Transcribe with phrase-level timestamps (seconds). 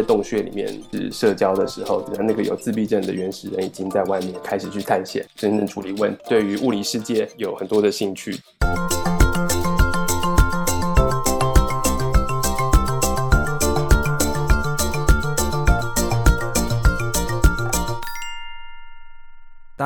[0.00, 8.34] 在洞穴里面是社交的时候，那个有自闭症的原始人已经在外面开始去探险，真正处理问，对于物理世界有很多的兴趣。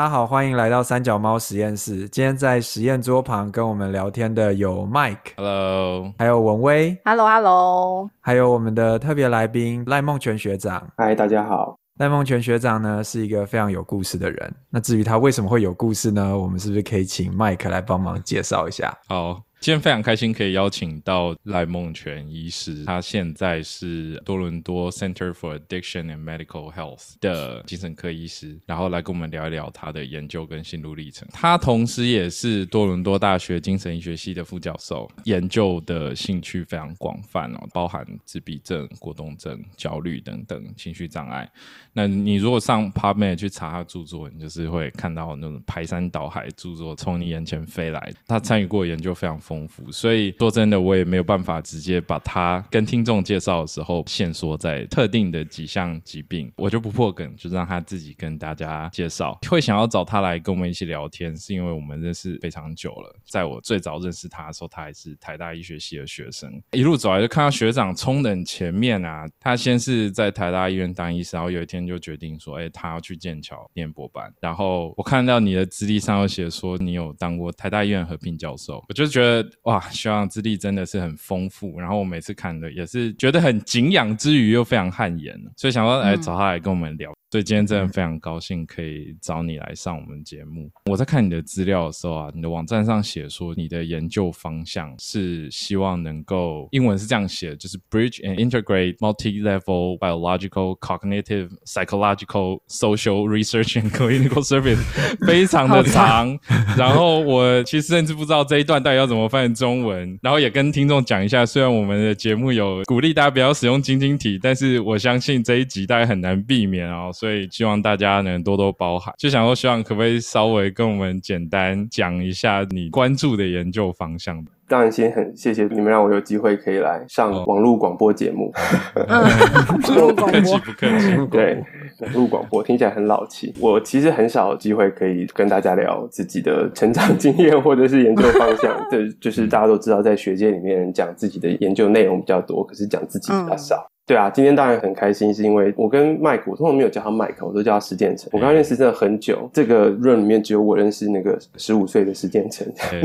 [0.05, 2.07] 家好，欢迎来到三角猫实验室。
[2.11, 11.79] 今天在实验桌旁跟我们聊天的有 Mike，Hello，还有文威，Hello，Hello，还有我们的特别来宾赖梦泉学长，嗨，大家好。
[11.97, 14.55] 赖梦泉学长呢是一个非常有故事的人。
[14.69, 16.37] 那至于他为什么会有故事呢？
[16.37, 18.95] 我们是不是可以请 Mike 来帮忙介绍一下？
[19.09, 19.41] 好。
[19.65, 31.27] 今天非常开心可以邀请到赖梦泉医师，他现在是多伦多 Center for Addiction and Medical Health 的精神科医师，然后来跟我们聊一聊他的研究跟心路历程。
[31.33, 41.51] 他同时也是多伦多大学精神医学系的副教授，研究的兴趣非常广泛哦，包含自闭症、过动症、焦虑等等情绪障碍。
[41.95, 48.13] 那你如果上 PubMed 去查他著作，你就是会看到那种排山倒海著作从你眼前飞来。
[48.27, 49.54] 他参与过研究非常丰。
[49.55, 59.39] 丰富，所以说真的，我也没有办法直接把他跟听众介绍的时候限缩在特定的几项疾病，我就不破梗，就让他自己跟大家介绍。
[59.49, 63.17] 会想要找他来跟我们一起聊天，是因为我们认识非常久了。
[63.25, 69.27] 在我最早认识他的时候，他还是台大医学系的学生，一路走来就看到学长冲等前面啊。
[69.39, 74.33] 他先是在台大医院当医生，然后有一天就决定说，哎，他要去剑桥念博班。
[74.41, 79.44] 然后我看到你的资历上有写说你有当过台大医院和平教授，我就觉得。
[79.63, 87.13] 哇，学长资历真的是很丰富，然后我每次看的也是觉得很敬仰之余又非常汗颜，所以想要来找他来跟我们聊。
[87.35, 90.71] 所以今天真的非常高兴可以找你来上我们节目。
[90.89, 104.79] 我在看你的资料的时候啊，你的网站上写说你的研究方向是希望能够，英文是这样写，就是 bridge and integrate multi-level biological, cognitive, psychological, social research and clinical service，
[105.27, 106.39] 非常的长。
[106.79, 110.17] 然后我其实甚至不知道这一段到底要怎么翻译中文。
[110.23, 117.11] 然后也跟听众讲一下，虽然我们的节目有鼓励大家不要使用晶晶体，但是我相信这一集大家很难避免哦。
[117.25, 124.45] 所以希望大家能多多包涵，就想说，希望可不可以稍微跟我们简单讲一下你关注的研究方向？
[124.69, 128.53] 当然，先很谢谢你们让我有机会可以来上网络广播节目。
[130.15, 131.17] 不客气，不客气。
[131.33, 131.65] 对，
[132.01, 133.55] 网络广播听起来很老气。
[133.59, 138.87] 我其实很少机会可以跟大家聊自己的成长经验或者是研究方向。
[138.91, 143.87] 对，就是大家都知道，在学界里面讲自己的研究内容比较多，可是讲自己比较少。
[144.07, 148.29] 对啊，今天当然很开心，是因为我跟麦克，我通常没有叫他麦克，我都叫他石建成。
[148.33, 152.67] 我刚认识真的很久，这个 room 里面只有我认识那个十五岁的石建成。
[152.91, 153.03] 对，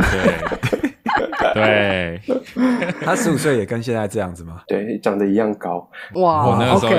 [1.53, 2.21] 对，
[3.01, 4.61] 他十五岁也跟现在这样子吗？
[4.67, 5.89] 对，长得一样高。
[6.15, 6.93] 哇，我那时候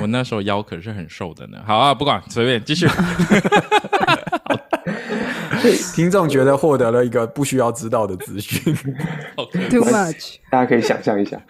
[0.00, 1.58] 我那时候腰可是很瘦的呢。
[1.64, 2.88] 好啊，不管随便继续。
[5.94, 8.74] 听众觉得获得了一个不需要知道的资讯。
[9.70, 11.40] Too much，大家可以想象一下，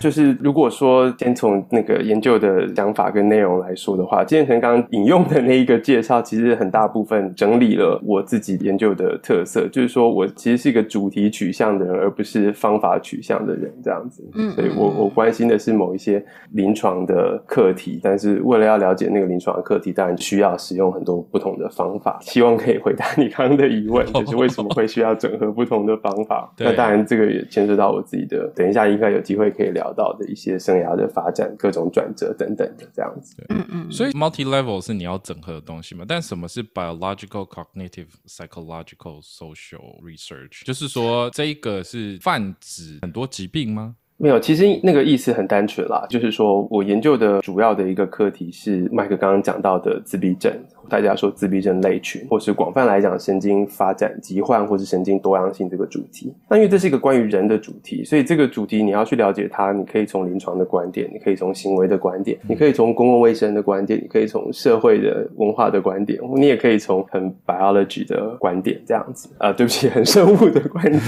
[0.00, 14.28] 就是如果说先从那个研究的想法跟内容来说的话，建成刚刚引用的那一个介绍，其实很大部分整理了我自己研究的特色，就是说我其实是一个主题取向的人，而不是方法取向的人，这样子。
[14.34, 22.18] 嗯，所以我我关心的是某一些临床的课题，但是为了要了解那个临床的课题，当然需要使用很多不同的方法。
[22.22, 23.51] 希望可以回答你刚。
[23.56, 26.52] 的疑问就是为什么会需要整合不同的方法？
[26.58, 28.46] 那当然，这个也牵涉到我自己的。
[28.54, 33.36] 等一下应该有机会可以聊到的一些生涯的发展、各种转折等等的这样子。
[33.48, 33.90] 嗯嗯。
[33.90, 36.04] 所以 multi level 是你要整合的东西嘛？
[36.06, 40.64] 但什么是 biological, cognitive, psychological, social research？
[40.64, 43.96] 就是说，这一个是泛指很多疾病吗？
[44.22, 50.52] 没有，其实那个意思很单纯啦，就是说我研究的主要的一个课题是麦克刚刚讲到的自闭症。
[50.88, 56.30] 大家说自闭症类群，或是广泛来讲神经发展疾患，或是神经多样性这个主题。
[56.48, 69.30] 那因为这是一个关于人的主题，所以这个主题你要去了解它，你可以从临床的观点，你可以从行为的观点，你可以从公共卫生的观点，你可以从社会的文化的观点，你也可以从很 biology 的观点这样子。
[69.38, 71.02] 啊，对不起，很生物的观点。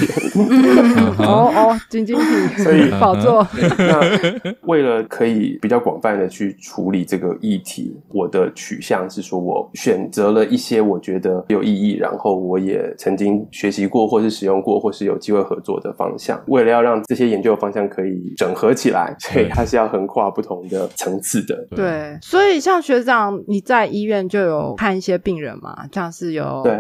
[1.19, 2.25] 哦哦，晶晶体，
[2.63, 3.47] 所以宝座。
[3.79, 9.71] 那为了可以比较广泛的去处理这个议题，我的取向是说我。
[9.75, 16.41] 选择了一些我觉得有意义，然后我也曾经学习过，或是使用过，或是有机会合作的方向。
[16.47, 21.67] 为了要让这些研究方向可以整合起来，所以它是要横跨不同的层次的。
[21.75, 26.79] 对，所以像学长，你在医院就有看一些病人嘛，像是有对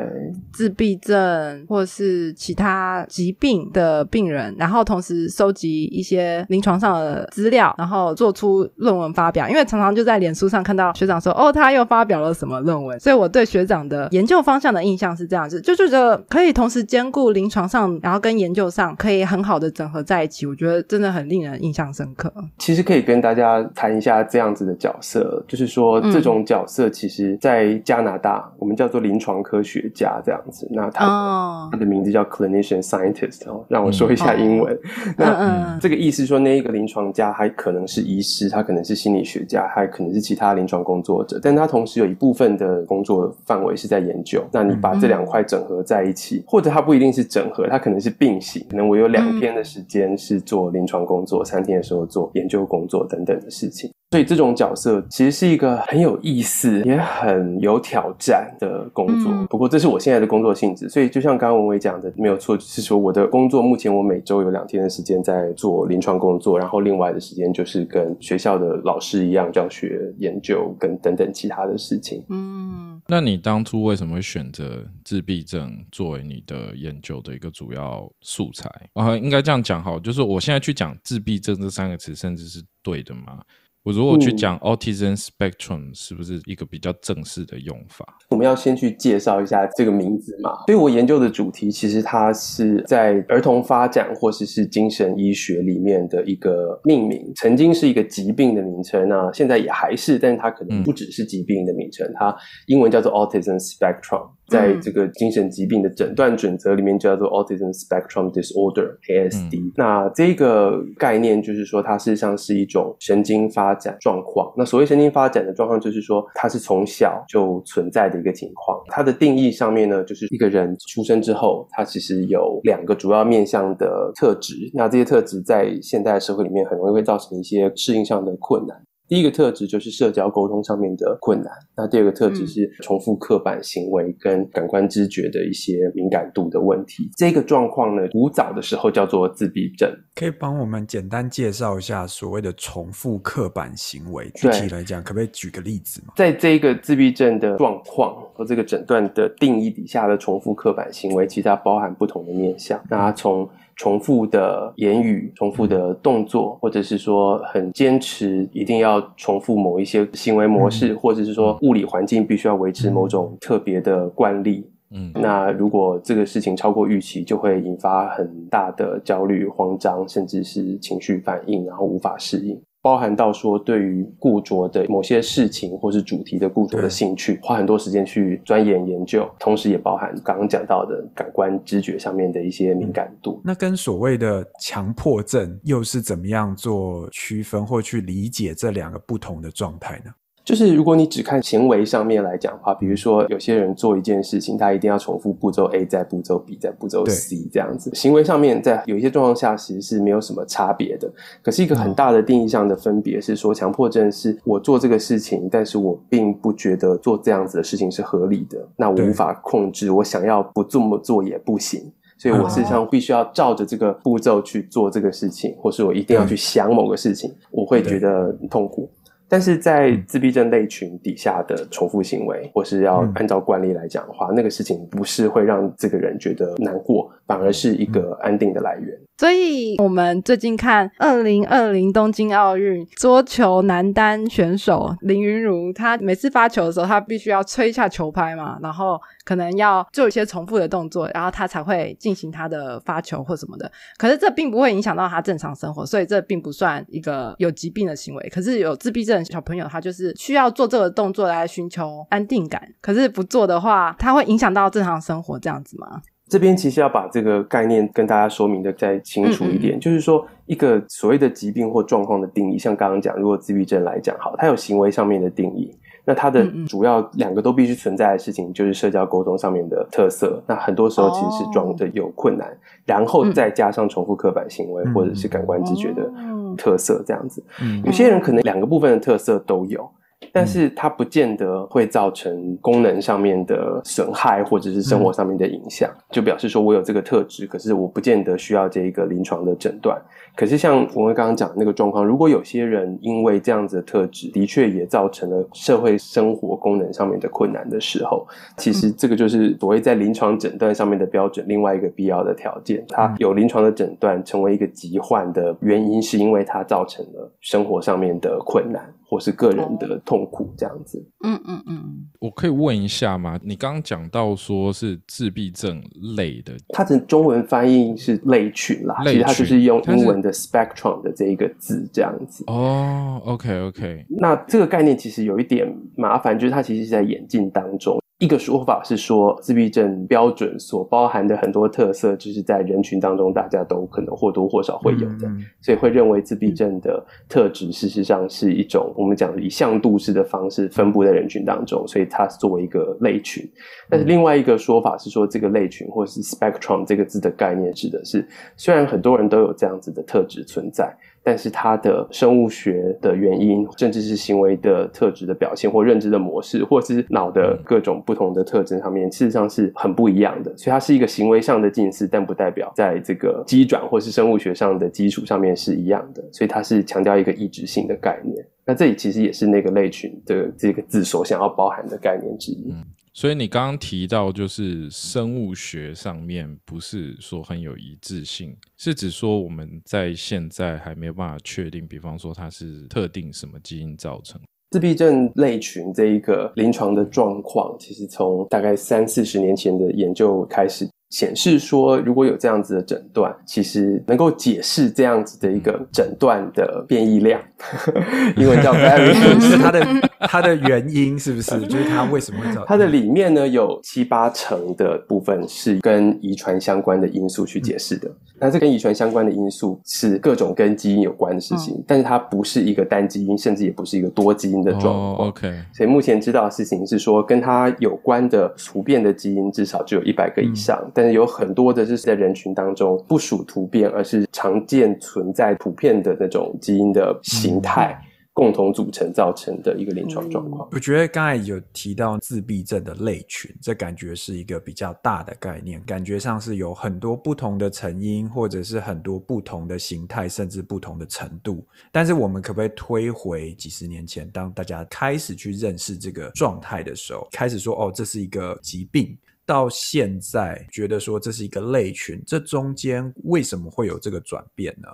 [0.52, 9.48] 自闭症或是其他疾病的病人，然后同时收集一些临床上的资料，然后做出论文发表。
[9.48, 20.44] 因为常常就在脸书上看到学长说，哦，他又发表了什么论文，所以我对学长的研究方向的印象是这样子，就觉得可以同时兼顾临床上，然后跟研究上可以很好的整合在一起。
[20.46, 22.30] 我觉得真的很令人印象深刻。
[22.58, 30.68] 其实可以跟大家谈一下这样子的角色，就是说这种角色其实在加拿大，我们叫做临床科学家这样子。
[30.70, 34.78] 那他哦他的名字叫 clinician scientist 哦，让我说一下英文。
[35.16, 44.44] 那这个意思说，那一个临床家还可能是医师，他可能是心理学家，还可能是其他临床工作者，但他同时有一部分的工作范围是在研究。
[44.52, 48.64] 那你把这两块整合在一起，或者他不一定是整合，他可能是并行。
[48.70, 53.90] 可能我有两天的时间是做临床工作，三天的时候做研究工作等等的事情。
[54.14, 59.32] 所以这种角色其实是一个很有意思也很有挑战的工作。
[59.50, 72.24] 不过这是我现在的工作性质，所以就像刚刚文伟讲的，没有错，就是说我的工作目前我每周有两天的时间在做临床工作，然后另外的时间就是跟学校的老师一样教学、研究跟等等其他的事情。
[72.28, 78.70] 嗯，那你当初为什么会选择自闭症作为你的研究的一个主要素材？
[78.92, 83.40] 啊，应该这样讲好，就是我现在去讲自闭症这三个词，甚至是对的吗？
[83.84, 88.02] 我如果去讲 autism spectrum，是不是一个比较正式的用法？
[88.30, 90.52] 我们要先去介绍一下这个名字嘛。
[90.64, 102.34] 所以我研究的主题其实它是在儿童发展或者是精神医学里面的一个命名，曾经是一个疾病的名称啊，现在也还是，但是它可能不只是疾病的名称，它
[102.68, 104.30] 英文叫做 autism spectrum。
[104.48, 109.72] 在这个精神疾病的诊断准则里面叫做 Autism Spectrum Disorder（ASD）。
[109.76, 114.52] 那这个概念就是说，它事实上是一种神经发展状况。
[114.56, 118.78] 那所谓神经发展的状况，就是说它是从小就存在的一个情况。
[118.88, 124.54] 它的定义上面呢，就是一个人出生之后，他其实有两个主要面向的特质。
[124.74, 128.76] 那这些特质在现代社会里面很容易会造成一些适应上的困难。
[129.06, 137.10] 第一个特质就是社交沟通上面的困难，那第二个特质是重复刻板行为跟感官知觉的一些敏感度的问题。
[137.16, 139.90] 这个状况呢，古早的时候叫做自闭症。
[140.14, 144.30] 可以帮我们简单介绍一下所谓的重复刻板行为？
[144.34, 146.14] 具体来讲，可不可以举个例子吗？
[146.16, 152.82] 在这个自闭症的状况和这个诊断的定义底下的重复刻板行为，其实它包含不同的面向。
[152.88, 164.68] 那从重复的言语、重复的动作，或者是说很坚持一定要重复某一些行为模式，或者是说物理环境必须要维持某种特别的惯例。
[164.90, 172.60] 嗯，那如果这个事情超过预期，就会引发很大的焦虑、慌张，甚至是情绪反应，然后无法适应。
[172.84, 183.40] 包含到说对于固着的某些事情或是主题的固着的兴趣，花很多时间去钻研研究，同时也包含刚刚讲到的感官知觉上面的一些敏感度。
[183.42, 190.10] 那跟所谓的强迫症又是怎么样做区分或去理解这两个不同的状态呢？
[190.44, 201.10] 就是如果你只看行为上面来讲的话，比如说有些人做一件事情，他一定要重复步骤 A 在步骤 B 在步骤 C 这样子，行为上面在有一些状况下其实是没有什么差别的。
[201.42, 218.90] 可是一个很大的定义上的分别是说，强迫症是我做这个事情，但是我并不觉得做这样子的事情是合理的，那我无法控制，我想要不这么做也不行，所以我事实上必须要照着这个步骤去做这个事情，或是我一定要去想某个事情，我会觉得痛苦。
[219.28, 228.98] 但是在自闭症类群底下的重复行为，或是要按照惯例来讲的话，那个事情不是会让这个人觉得难过，反而是一个安定的来源。
[229.16, 243.70] 所以，我们最近看二零二零东京奥运桌球男单选手林云儒，他每次发球的时候，他必须要吹一下球拍嘛，然后可能要做一些重复的动作，然后他才会进行他的发球或什么的。
[243.98, 248.28] 可是这并不会影响到他正常生活，所以这并不算一个有疾病的行为。
[248.34, 256.02] 可是有自闭症小朋友，他就是需要做这个动作来寻求安定感，可是不做的话，他会影响到正常生活，这样子吗？
[256.28, 265.70] 这边其实要把这个概念跟大家说明的再清楚一点，就是说一个所谓的疾病或状况的定义，像刚刚讲，如果自闭症来讲，好，它有行为上面的定义，
[266.02, 270.42] 那它的主要两个都必须存在的事情，就是社交沟通上面的特色。
[270.46, 272.48] 那很多时候其实是装的有困难，
[272.86, 276.10] 然后再加上重复刻板行为或者是感官知觉的
[276.56, 277.44] 特色这样子。
[277.84, 279.86] 有些人可能两个部分的特色都有。
[280.32, 290.00] 但是它不见得会造成功能上面的损害或者是生活上面的影响，就表示说我有这个特质，可是我不见得需要这一个临床的诊断。
[290.36, 298.26] 可是像我们刚刚讲的那个状况，如果有些人因为这样子的特质，的确也造成了社会生活功能上面的困难的时候，
[298.56, 302.84] 其实这个就是所谓在临床诊断上面的标准，另外一个必要的条件。
[302.88, 308.92] 它有临床的诊断成为一个疾患的原因，是因为它造成了生活上面的困难。
[309.06, 313.38] 或是个人的痛苦这样子，嗯嗯嗯，我可以问一下吗？
[313.44, 315.80] 你刚刚讲到说是自闭症
[316.16, 322.42] 类的，它的中文翻译是类群啦，其实它就是用英文的 spectrum 的这一个字这样子。
[322.48, 328.02] 哦，OK OK，那这个概念其实有一点麻烦，就是它其实是在演进当中。
[328.20, 335.28] 一个说法是说，自闭症标准所包含的很多特色，就是在人群当中大家都可能或多或少会有的，
[335.60, 343.44] 所以会认为自闭症的特质事实上是一种我们讲以向度式的方式分布在人群当中，所以它作为一个类群。
[343.90, 350.96] 但是另外一个说法是说，这个类群或是 spectrum 这个字的概念指的是，虽然很多人都有这样子的特质存在。
[351.24, 360.54] 但是它的生物学的原因，甚至是行为的特质的表现，或认知的模式，或是脑的各种不同的特征上面，事实上是很不一样的。
[360.56, 366.22] 所以它是一个行为上的近似，但不代表在这个机转或是生物学上的基础上面是一样的。
[366.30, 368.46] 所以它是强调一个异质性的概念。
[368.66, 372.74] 那这里其实也是那个类群的这个字所想要包含的概念之一。
[373.16, 384.40] 所以你刚刚提到，就是生物学上面不是说很有一致性，是指说我们在现在还没有办法确定，比方说它是特定什么基因造成
[384.72, 390.88] 自闭症类群这一个临床的状况，其实从大概三四十年前的研究开始。
[391.10, 397.40] 显示说，如果有这样子的诊断，其实能够解释这样子的一个诊断的变异量，
[398.36, 399.86] 英文叫 variance， 是它的
[400.20, 401.60] 它的原因是不是？
[401.66, 402.64] 就是它为什么会造？
[402.66, 408.10] 它的里面呢有七八成的部分是跟遗传相关的因素去解释的。
[408.40, 415.28] 那这跟遗传相关的因素是各种跟基因有关的事情，但是它不是一个单基因，甚至也不是一个多基因的状况。
[415.28, 427.14] OK，所以目前知道的事情是说，跟它有关的突变的基因至少就有一百个以上，但但是有很多的，就是在人群当中不属突变，而是常见存在普遍的那种基因的
[427.54, 428.00] 形态
[428.32, 430.68] 共同组成造成的一个临床状况。
[430.72, 441.64] 我觉得刚才有提到自闭症的类群，这感觉是一个比较大的概念，感觉上是有很多不同的成因，或者是很多不同的形态，甚至不同的程度。
[441.92, 449.16] 但是我们可不可以推回几十年前，当大家开始去认识这个状态的时候，开始说哦，这是一个疾病。
[449.46, 454.88] 到现在觉得说这是一个类群，这中间为什么会有这个转变呢？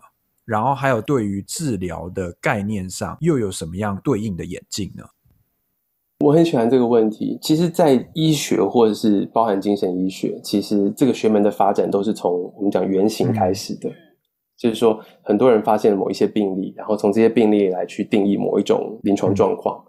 [0.51, 5.05] 然后还有对于治疗的概念上又有什么样对应的演进呢？
[6.25, 7.39] 我很喜欢这个问题。
[7.41, 13.89] 其实，在医学或者是包含精神医学，其实这个学门的发展都是从我们讲原型开始的，
[14.59, 19.81] 就是说很多人发现了某一些病例，然后从这些病例来去定义某一种临床状况。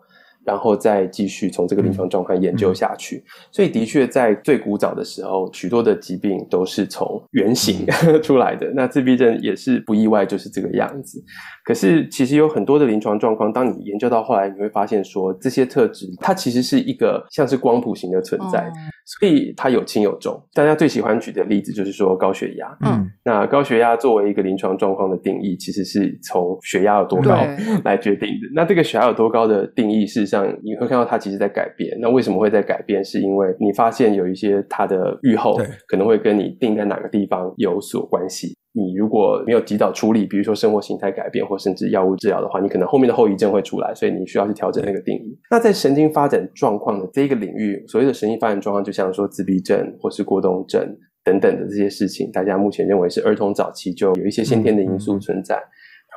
[0.46, 7.86] 然后再继续从这个临床状况研究下去，所以的确在最古早的时候，许多的疾病都是从原型
[8.24, 8.72] 出来的。
[8.74, 11.24] 那自闭症也是不意外，就是这个样子。
[11.63, 18.72] 可是其实有很多的临床状况，当你研究到后来，你会发现说这些特质它其实是一个像是光谱型的存在，
[19.06, 20.41] 所以它有轻有重。
[20.53, 22.77] 大家最喜欢举的例子就是说高血压。
[22.86, 27.38] 嗯，那高血压作为一个临床状况的定义，其实是从血压有多高
[27.84, 28.50] 来决定的。
[28.56, 33.03] 那这个血压有多高的定义事实上你会看到它其实在改变，那为什么会在改变？
[33.03, 38.58] 是因为你发现有一些它的预后可能会跟你定在哪个地方有所关系。
[38.74, 45.38] 你如果没有及早处理，比如说生活形态改变或甚至药物治疗的话，你可能后面的后遗症会出来，所以你需要去调整那个定义。
[45.50, 50.82] 那在神经发展状况的这个领域，所谓的神经发展状况，就像说自闭症或是过动症
[51.24, 55.62] 等等的这些事情，大家目前认为是儿童早期就有一些先天的因素存在。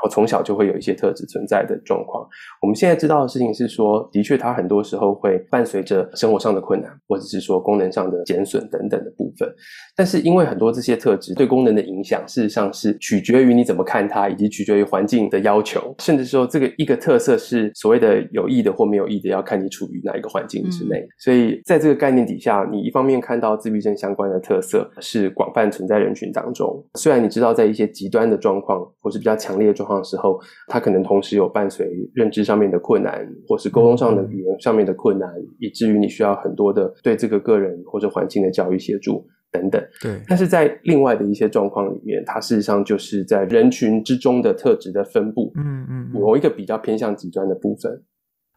[0.08, 2.26] 从小就会有一些特质存在的状况。
[2.61, 9.49] 我们现在知道的事情是说，的确，它很多时候会伴随着生活上的困难，或者是说功能上的减损等等的部分。
[9.96, 21.06] 但是，因为很多这些特质对功能的影响，事实上是取决于你怎么看它，以及取决于环境的要求，甚至说这个一个特色是所谓的有益的或没有益的，要看你处于哪一个环境之内。
[21.18, 29.93] 所以，在这个概念底下，你一方面看到自闭症相关的特色是广泛存在人群当中，虽然你知道在一些极端的状况或是比较强烈的状况。
[30.02, 39.80] 时候，他可能同时有伴随认知上面的困难，或是沟通上的语言上面的困难，以至于你需要很多的对这个个人或者环境的教育协助等等。
[40.00, 48.02] 对，但是在另外的一些状况里面，它事实上就是在人群之中的特质的分布，嗯嗯，某一个比较偏向极端的部分。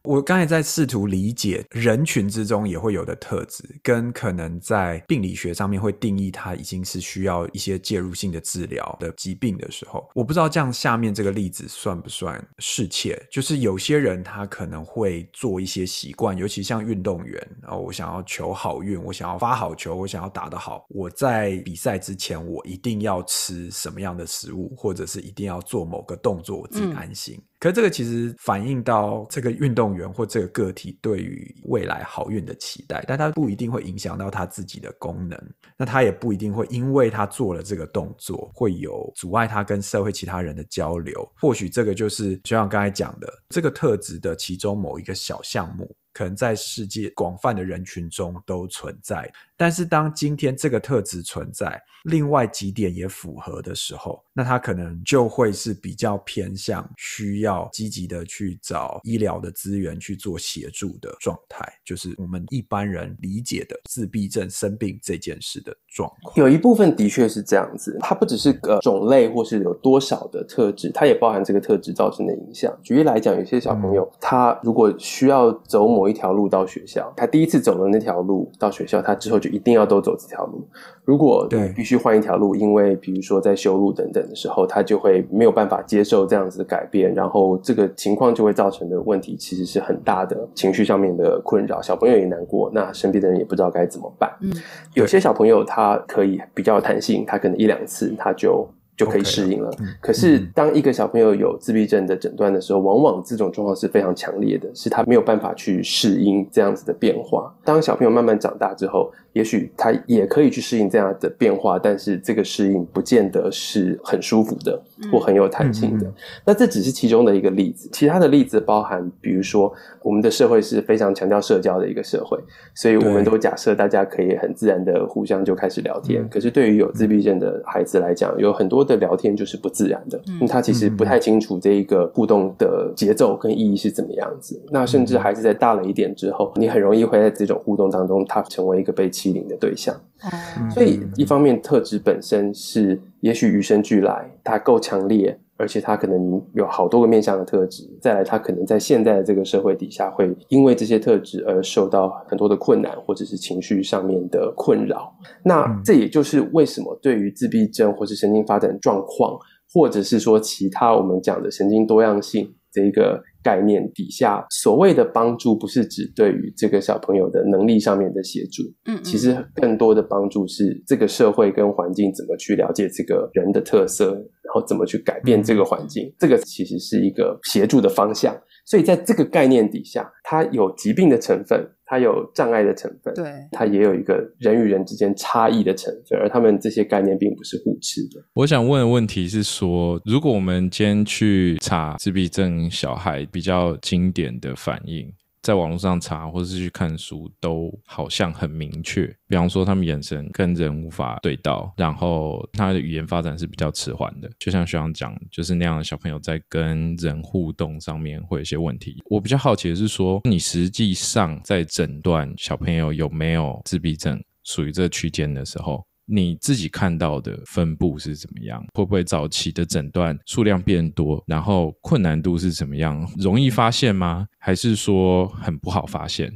[0.07, 13.21] 我刚才在试图理解人群之中也会有的特质，跟可能在病理学上面会定义它已经是需要一些介入性的治疗的疾病的时候，我不知道这样下面这个例子算不算适切？
[13.29, 27.37] 就是有些人他可能会做一些习惯，尤其像运动员，然后我想要求好运，我想要发好球，我想要打得好，我在比赛之前我一定要吃什么样的食物，或者是一定要做某个动作，我自己安心。
[27.59, 35.37] 可这个其实反映到这个运动员或这个个体对于未来好运的期待，但他不一定会影响到他自己的功能。
[35.75, 41.27] 那他也不一定会因为他做了这个动作，会有阻碍他跟社会其他人的交流。
[41.35, 49.27] 或许这个就是就像刚才讲的这个特质的其中某一个小项目，可能在世界广泛的人群中都存在。
[49.57, 66.37] 但是当今天这个特质存在，另外几点也符合的时候，那他可能就会是比较偏向需要积极的去找医疗的资源去做协助的状态，就是我们一般人理解的自闭症生病这件事的状况。
[66.37, 72.71] 有一部分的确是这样子，它不只是呃种类或是有多少的特质，它也包含这个特质造成的影响。
[72.83, 80.67] 举例来讲，有些小朋友他如果需要走某一条路到学校，他第一次走的那条路到学校，他之后就一定要都走这条路。
[81.03, 94.29] 如果对必须换一条路，因为比如说在修路等等的时候，他就会没有办法接受这样子的改变，然后这个情况就会造成的问题其实是很大的情绪上面的困扰，小朋友也难过，那身边的人也不知道该怎么办。
[94.41, 94.51] 嗯，
[94.93, 98.67] 有些小朋友他可以比较有弹性，他可能一两次他就。
[98.97, 99.69] 就可以适应了。
[99.79, 107.53] 嗯可是，当一个小朋友有自闭症的诊断的时候，往往这种状况是非常强烈的，是他没有办法去适应这样子的变化。
[107.63, 116.07] 当小朋友慢慢长大之后，也许他也可以去适应这样的变化，但是这个适应不见得是很舒服的或很有弹性的。
[116.07, 116.13] 嗯
[116.43, 122.39] 那这只是其中的一个例子，其他的例子包含，比如说我们的社会是非常强调社交的一个社会，
[122.73, 126.23] 所以我们都假设大家可以很自然的互相就开始聊天。
[126.23, 134.59] 嗯可是对于有自闭症的孩子来讲，有很多的聊天就是不自然的，嗯因为他其实不太清楚这一个互动的节奏跟意义是怎么样子。
[134.71, 139.95] 那甚至孩子在大了一点之后，你很容易会在这种互动当中，他成为一个被欺凌的对象。
[139.95, 140.29] 哦
[140.73, 147.87] 所以一方面特质本身是也许与生俱来，它够强烈，而且它可能有好多个面向的特质。
[148.01, 155.13] 再来，它可能在现在的这个社会底下，会因为这些特质而受到很多的困难，或者是情绪上面的困扰。
[155.43, 159.37] 那嗯这也就是为什么对于自闭症或是神经发展状况，
[159.71, 174.11] 或者是说其他我们讲的神经多样性这一个概念底下，所谓的帮助，不是指对于这个小朋友的能力上面的协助，嗯，其实更多的帮助是这个社会跟环境怎么去了解这个人的特色，
[174.43, 178.37] 然后怎么去改变这个环境，这个其实是一个协助的方向。
[178.65, 188.21] 所以在这个概念底下，它有疾病的成分，它有障碍的成分，对，它也有一个人与人之间差异的成分，而他们这些概念并不是互斥的。
[188.33, 195.11] 我想问的问题是说，如果我们今天去查自闭症小孩比较经典的反应，
[195.47, 199.05] 在网络上查或者是去看书，都好像很明确。
[199.29, 204.29] 比方说，他们眼神跟人无法对到，然后他的语言发展是比较迟缓的。
[204.37, 209.01] 就像学长讲，就是那样的小朋友在跟人互动上面会有些问题。
[209.09, 218.65] 我比较好奇的是说，你实际上在诊断小朋友有没有自闭症，属于这个区间的时候，你自己看到的分布是怎么样？
[218.73, 221.21] 会不会早期的诊断数量变多？
[221.27, 223.05] 然后困难度是怎么样？
[223.17, 224.25] 容易发现吗？
[224.39, 226.31] 还是说很不好发现？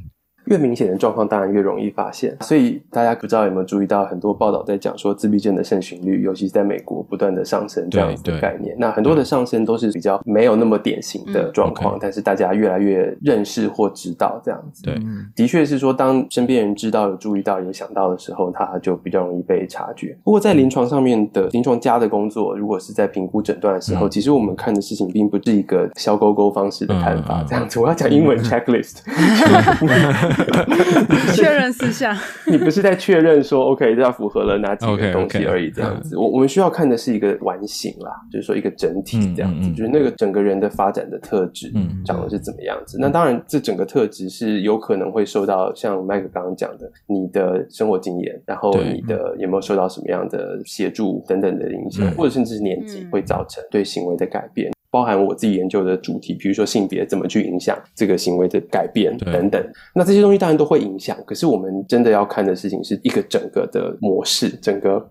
[0.52, 8.76] 越明显的状况当然越容易发现，所以大家不知道有没有注意到，很多报道在讲说自闭症的盛行率，尤其是在美国不断的上升这样子的概念。
[8.78, 14.82] 那很多的上升都是比较没有那么典型的状况，但是大家越来越认识或知道这样子。
[14.82, 14.92] 对。
[14.96, 15.26] 嗯。
[15.34, 20.14] 的确是说，当身边人知道、有注意到、有想到的时候，他就比较容易被察觉。
[20.22, 24.10] 不过在临床上面的临床家的工作，如果是在评估诊断的时候，嗯。
[24.10, 27.80] 其实我们看的事情并不是一个小勾勾方式的看法，这样子。
[27.80, 28.98] 我要讲英文 checklist，
[31.34, 36.16] 确认事项， 你不是在确认说 OK 这要符合了哪几个东西而已，这样子。
[36.16, 42.98] 我我们需要看的是一个完形啦，就是说一个整体这样子，嗯嗯嗯就是那个整个人的发展的特质嗯长得是怎么样子。
[43.00, 54.70] 那当然，这整个特质是有可能会受到像麦克刚刚讲的，你的生活经验，然后你的有没有受到什么样的协助等等的影响，嗯或者甚至是年纪嗯会造成对行为的改变。
[54.92, 59.72] 包含我自己研究的主题，比如说性别怎么去影响这个行为的改变等等。
[59.94, 65.10] 那这些东西当然都会影响，可是我们真的要看的事情是一个整个的模式，整个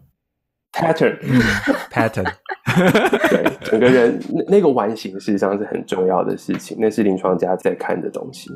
[0.71, 2.31] pattern，pattern，
[3.27, 8.51] 对，整个人那那个完形事实上是很重要的事情，那是临床家在看的东西。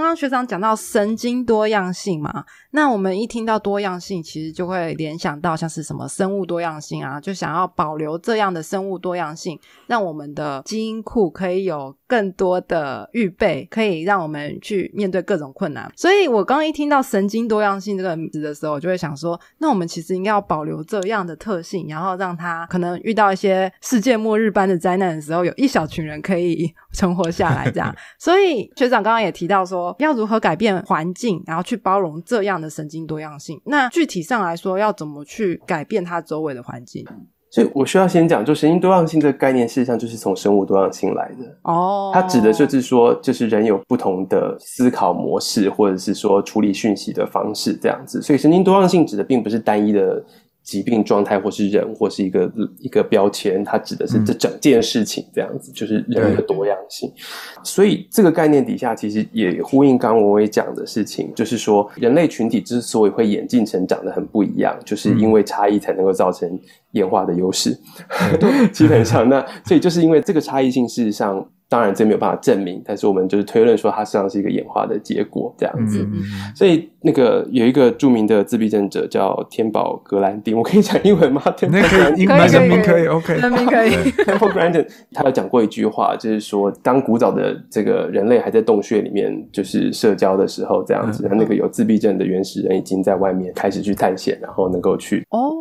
[0.00, 15.88] 刚刚学长讲到神经多样性嘛，那我们一听到多样性，其实就会联想到像是什么生物多样性啊，就想要保留这样的生物多样性，让我们的基因库可以有更多的预备，可以让我们去面对各种困难。
[15.94, 27.94] 所以我刚刚一听到神经多样性这个名字的时候，我就会想说，那我们其实应该要保留这样的特性，然后让它可能遇到一些世界末日般的灾难的时候，有一小群人可以存活下来，这样。
[28.18, 33.60] 所以学长刚刚也提到说，要如何改变环境，然后去包容这样的神经多样性。
[33.66, 37.06] 那具体上来说，要怎么去改变它周围的环境？
[37.50, 41.44] 所以我需要先讲，就神经多样性这个概念，事实上就是从生物多样性来的。
[41.62, 48.22] 哦，它指的就是说，就是人有不同的思考模式，或者是说处理讯息的方式这样子。
[48.22, 50.22] 所以神经多样性指的并不是单一的
[50.70, 57.12] 疾病状态，或是人，或是一个一个标签，它指的是这整件事情这样子，就是人的多样性。
[57.64, 66.48] 所以这个概念底下，其实也呼应刚刚文伟讲的事情，就是说人类群体之所以会演进成长得很不一样，就是因为差异才能够造成
[66.92, 67.76] 演化的优势。
[68.72, 71.44] 基本上，那所以就是因为这个差异性，事实上。
[71.70, 76.04] 当然，这没有办法证明，但是我们就是推论说，它实际上是一个演化的结果，这样子。
[76.52, 81.40] 所以，那个有一个著名的自闭症者叫天宝格兰丁， 我可以讲英文吗？
[81.56, 82.20] 天宝那可以，格兰丁。
[82.20, 83.90] 英可以可以文人名可以可以，OK，人名可以
[84.24, 95.52] Temple Grandin，他有讲过一句话，就是说，当古早的这个人类还在洞穴里面就是社交的时候，这样子，那个有自闭症的原始人已经在外面开始去探险，然后能够去哦，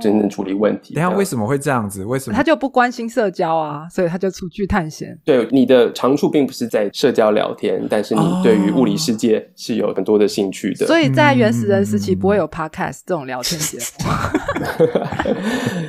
[0.00, 0.94] 真正处理问题。
[0.94, 2.04] 等一下为什么会这样子？
[2.04, 5.18] 为什么他就不关心社交啊，所以他就出去探险。
[5.24, 10.86] 对你的长处并不是在社交聊天，但是你哦对于物理世界是有很多的兴趣的。
[10.86, 14.86] 所以在原始人时期嗯不会有 podcast 这种聊天节目。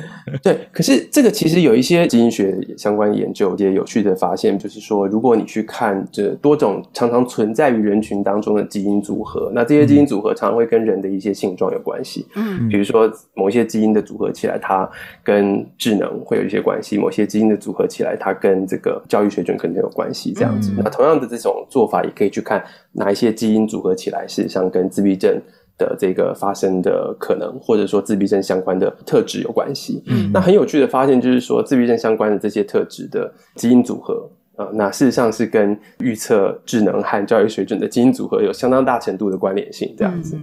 [0.42, 12.26] 对，可是这个其实有一些基因学相关研究，一些有趣的发现，就是说，如果你去看这多种常常存在于人群当中的基因组合，那这些基因组合常常会跟人的一些性状有关系。
[12.34, 14.88] 嗯比如说，某一些基因的组合起来，它
[15.22, 20.32] 跟智能会有一些关系；某些基因的组合起来，它跟这个教育水准可能有关系。
[20.32, 25.40] 这样子，嗯那同样的这种做法，也可以去看哪一些基因组合起来，事实上跟自闭症
[25.82, 30.02] 的这个发生的可能，或者说自闭症相关的特质有关系。
[30.06, 34.30] 嗯那很有趣的发现就是说，自闭症相关的这些特质的基因组合。
[34.62, 40.36] 啊、那事实上是跟预测智能和教育水准的基因组合有相当大程度的关联性，这样子。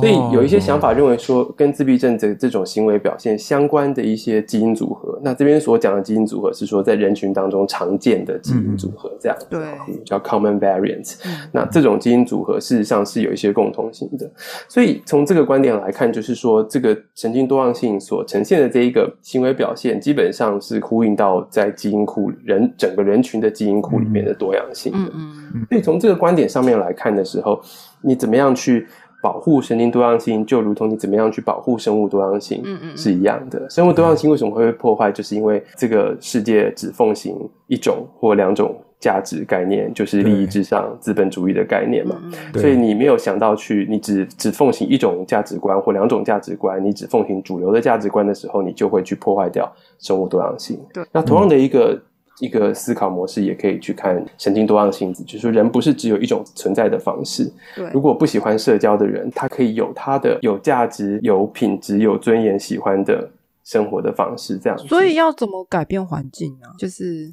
[0.00, 9.60] 所以有一些想法认为说，跟自闭症这这种行为表现相关的一些基因组合，那这边所讲的基因组合是说在人群当中常见的基因组合，这样子，对。
[9.88, 11.16] 嗯叫 common variants。
[11.24, 11.48] 嗯。
[11.52, 14.30] 那这种基因组合事实上是有一些共同性的，
[14.68, 24.98] 所以从这个观点来看，就是说这个神经多样性所呈现的这一个行为表现，基本上是呼应到在基因库人整个人群的基因库里面的多样性的。
[25.14, 27.60] 嗯嗯所以从这个观点上面来看的时候，
[28.00, 28.86] 你怎么样去
[29.22, 33.68] 保护神经多样性，就如同你怎么样去保护生物多样性嗯嗯是一样的。
[33.70, 35.12] 生物多样性为什么会被破坏？
[35.12, 37.36] 就是因为这个世界只奉行
[37.68, 42.16] 一种或两种价值概念，就是利益至上、资本主义的概念嘛。
[42.54, 50.80] 所以你没有想到去，你只只奉行一种价值观或两种价值观，你只奉行主流的价值观的时候，你就会去破坏掉生物多样性。
[50.92, 52.00] 对，那同样的一个、
[52.42, 57.48] 一个思考模式，也可以去看神经多样性，就是说人不是只有一种存在的方式。
[57.76, 63.30] 对如果不喜欢社交的人，他可以有他的有价值、有品质、有尊严、喜欢的
[63.62, 64.88] 生活的方式，这样子。
[64.88, 66.66] 所以要怎么改变环境呢？
[66.76, 67.32] 就是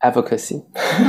[0.00, 0.62] advocacy，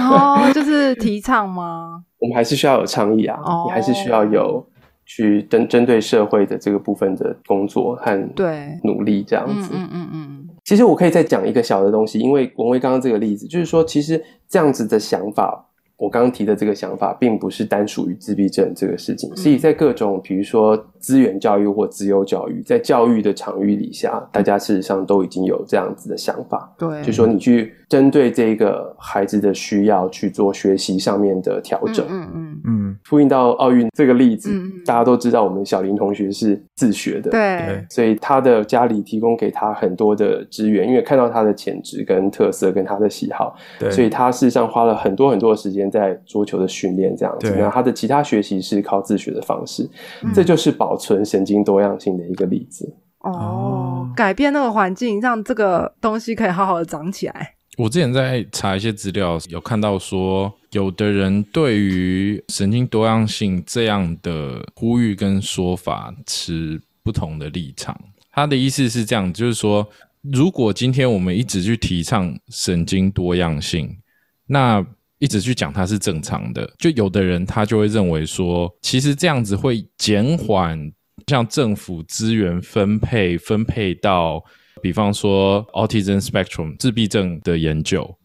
[0.10, 2.06] 哦，就是 提倡吗？
[2.19, 4.65] 我们还是需要有倡议啊，哦你还是需要有
[5.06, 9.69] 去针针对社会的这个部分的工作和对努力这样嗯子。
[9.74, 10.24] 嗯嗯嗯
[10.65, 15.63] 其实我可以再讲一个小的东西，因为文威刚刚这个例子，就是说，其实这样子的想法，
[15.95, 20.75] 我刚刚提的这个想法，并不是单属于自闭症这个事情，所以在各种比如说
[21.06, 32.04] 资源教育或资优教育，在教育的场域底下，大家事实上都已经有这样子的想法，对，就说你去针对这个孩子的需要去做学习上面的调整。
[32.10, 34.50] 嗯嗯嗯，呼应到奥运这个例子，
[34.84, 37.58] 大家都知道我们小林同学是自学的，对。
[37.68, 47.52] 对，所以他的家里提供给他很多的资源，因为看到他的潜质跟特色跟他的喜好，对，所以他事实上花了很多很多的时间在桌球的训练这样子。
[47.52, 49.88] 对那他的其他学习是靠自学的方式，
[50.24, 52.95] 嗯这就是保存神经多样性的一个例子。
[53.19, 57.55] 哦哦，改变那个环境，让这个东西可以好好的长起来。
[57.77, 67.99] 我之前在查一些资料，有看到说，有的人对于神经多样性这样的呼吁跟说法持不同的立场。
[68.31, 69.86] 他的意思是这样，就是说，
[70.21, 73.97] 如果今天我们一直去提倡神经多样性，
[74.45, 74.86] 那
[75.25, 80.79] 一直去讲它是正常的，就有的人他就会认为说，其实这样子会减缓
[81.25, 84.39] 像政府资源分配分配到，
[84.83, 88.15] 比方说 autism spectrum 自闭症的研究。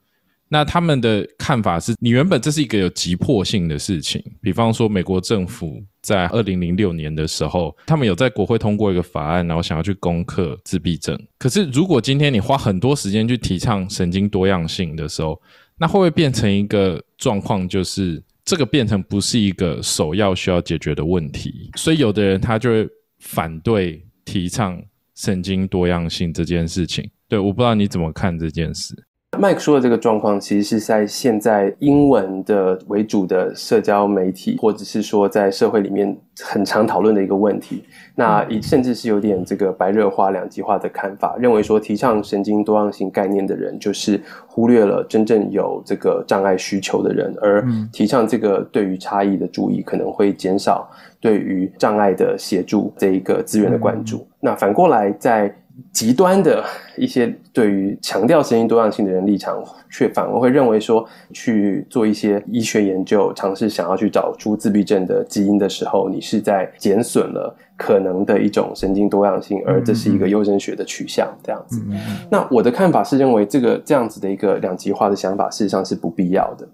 [0.52, 11.16] 那他们的看法是，你原本这是一个有急迫性的事情，比方说美国政府在二零零六年的时候，他们有在国会通过一个法案，然后想要去攻克自闭症。
[11.38, 15.40] 可是如果今天你花很多时间去提倡神经多样性的时候，
[15.80, 21.70] 那会不会变成一个状况，就是这个变成不是一个首要需要解决的问题？
[21.74, 22.86] 所以有的人他就会
[23.18, 24.78] 反对提倡
[25.14, 27.10] 神经多样性这件事情。
[27.26, 28.94] 对，我不知道你怎么看这件事。
[29.38, 37.84] 麦克说的这个状况，其实是在现在英文的为主的社交媒体，或者是说在社会里面很常讨论的一个问题。
[38.16, 50.90] 那甚至是有点这个白热化、两极化的看法，认为说提倡神经多样性概念的人，就是忽略了真正有这个障碍需求的人，而提倡这个对于差异的注意，可能会减少
[51.20, 54.26] 对于障碍的协助这一个资源的关注。
[54.40, 55.54] 那反过来在。
[55.92, 56.64] 极端的
[56.96, 71.82] 一些对于强调声音多样性的人立场，却反而会认为说，去做一些医学研究，尝试想要去找出自闭症的基因的时候，你是在减损了可能的一种神经多样性，而这是一个优生学的取向这样子。
[72.30, 76.68] 那我的看法是认为，这个这样子的一个两极化的想法，事实上是不必要的。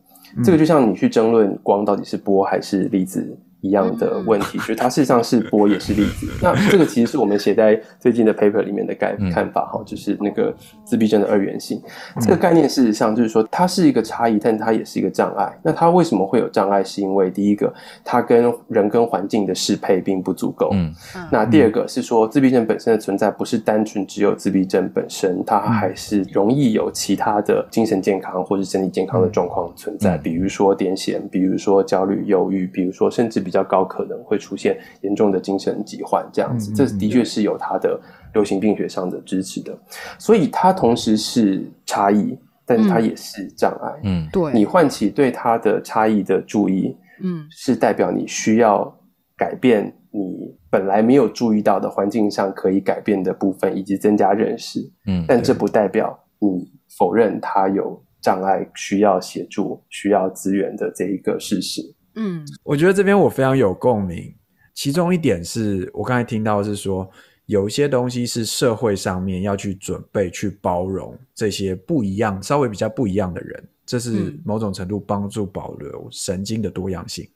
[0.45, 3.37] 这个就像你去争论光到底是波还是粒子。
[3.67, 6.29] 一样的问题，就是它事实上是波也是粒子。
[6.41, 11.83] 那这个其实是我们写在最近的 paper 里面的概看法哈，就是那个自闭症的二元性
[12.21, 15.53] 这个概念，事实上就是说它是一个差异，但它也是一个障碍。
[15.63, 16.85] 那它为什么会有障碍？
[16.85, 17.73] 是因为第一个，
[18.05, 20.71] 它跟人跟环境的适配并不足够。
[20.73, 20.95] 嗯，
[21.33, 33.56] 那第二个是说自闭症本身的存在不是单纯只有自闭症本身，它还是容易有其他的精神健康或者身体健康的状况存在，比如说癫痫，比如说焦虑、忧郁，比如说甚至比较。
[33.57, 37.99] 较高可能会出现严重的精神疾患，这样子，这的确是有它的
[38.35, 39.77] 流行病学上的支持的，
[40.19, 44.01] 所以它同时是差异，但是它也是障碍。
[44.05, 48.95] 嗯，对，你唤起对它的差异的注意，嗯，是代表你需要
[49.37, 54.81] 改变你本来没有注意到的环境上可以改变的部分，以及增加认识。
[55.07, 61.83] 嗯，但这不代表你否认它有障碍，需要协助、需要资源的这一个事实。
[62.17, 64.35] 嗯，我觉得这边我非常有共鸣。
[64.75, 67.09] 其中一点是我刚才听到是说，
[67.47, 77.29] 有一些东西是社会上面要去准备、去包容这些不一样、稍微比较不一样的人，这是某种程度帮助保留神经的多样性。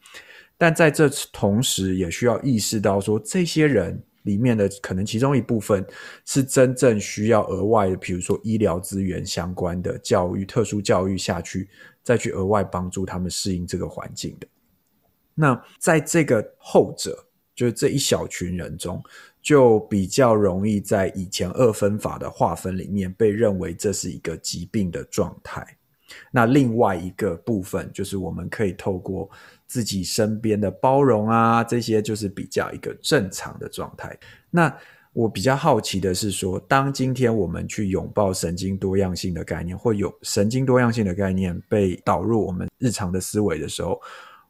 [0.58, 5.82] 但在这同时，也需要意识到说，这些人里面的可能其中一部分
[6.26, 11.68] 是真正需要额外的，比如说医疗资源相关的教育、特殊教育下去，
[12.02, 14.46] 再去额外帮助他们适应这个环境的。
[15.34, 19.02] 那在这个后者，就是这一小群人中，
[19.40, 25.66] 就比较容易在以前二分法的划分里面被认为这是一个疾病的状态。
[26.32, 29.30] 那另外一个部分，就是我们可以透过
[29.66, 34.18] 自己身边的包容啊，这些就是比较一个正常的状态。
[34.50, 34.76] 那
[35.12, 44.00] 我比较好奇的是说，当今天我们去拥抱神经多样性的概念，或有神经多样性的概念被导入我们日常的思维的时候。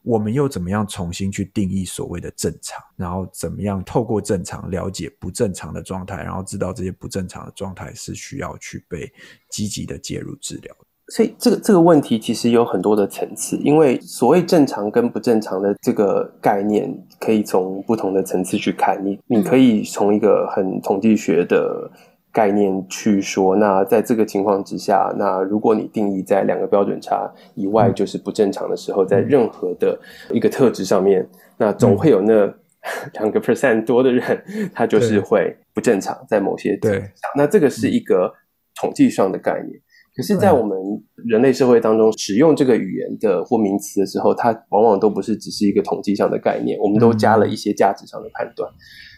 [0.03, 2.83] 我们又怎么样重新去定义所谓的正常？
[2.97, 9.13] 然后怎么样透过正常了解不正常的状态，然后知道这些不正常的状态是需要去被
[9.51, 10.75] 积极的介入治疗。
[11.09, 19.01] 所以这个这个问题其实有很多的层次，因为所谓正常跟不正常的这个概念，可以从不同的层次去看。
[19.05, 21.91] 你你可以从一个很统计学的。
[22.33, 29.99] 概念去说，那在这个情况之下，那如果你定义在两个标准差以外就是不正常的时候，在任何的
[30.31, 32.53] 一个特质上面，那总会有那
[33.15, 37.03] 两个 percent 多的人，他就是会不正常，在某些对，
[37.37, 38.33] 那这个是一个
[38.81, 39.81] 统计上的概念。
[40.17, 40.77] 可是，在我们
[41.25, 48.69] 人类社会当中，使用这个语言的或名词的时候，它往往都不是只是一个统计上的概念，我们都加了一些价值上的判断。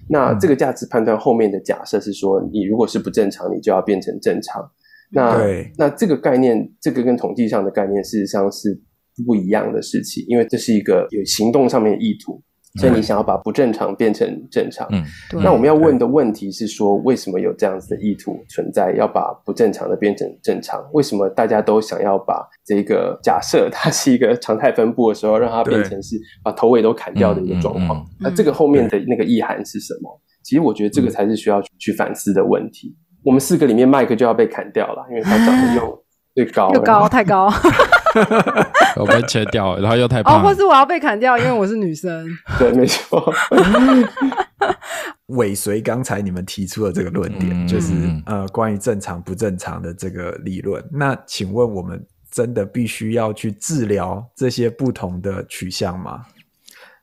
[0.09, 4.63] 那这个价值判断后面的假设是说，你如果是不正常，你就要变成正常。
[5.11, 5.39] 那
[5.77, 8.81] 那这个概念，这个跟统计上的概念事实上是
[9.27, 12.43] 不一样的事情，因为这是一个有行动上面的意图。
[12.81, 14.87] 所以你想要把不正常变成正常。
[14.91, 15.05] 嗯，
[15.43, 20.83] 那我们要问的问题是说，为什么有这样子的意图存在，要把不正常的变成正常？
[20.93, 28.05] 为什么大家都想要把这个假设它是一个常态分布的时候，让它变成是把头尾都砍掉的一个状况？
[28.19, 30.21] 那这个后面的那个意涵是什么？
[30.43, 32.97] 其实我觉得这个才是需要去反思的问题。
[33.23, 36.05] 我们四个里面，麦克就要被砍掉了，因为他长得又
[36.35, 37.49] 最高，又高太高
[38.97, 42.27] 我被切掉，然后又太哦，胖，或是我要被砍掉，因为我是女生。
[42.59, 43.33] 对，没错。
[45.27, 50.85] 尾随刚才你们提出的这个论点，嗯就是嗯呃关于正常不正常的这个理论。
[50.93, 56.27] 那请问我们真的必须要去治疗这些不同的取向吗？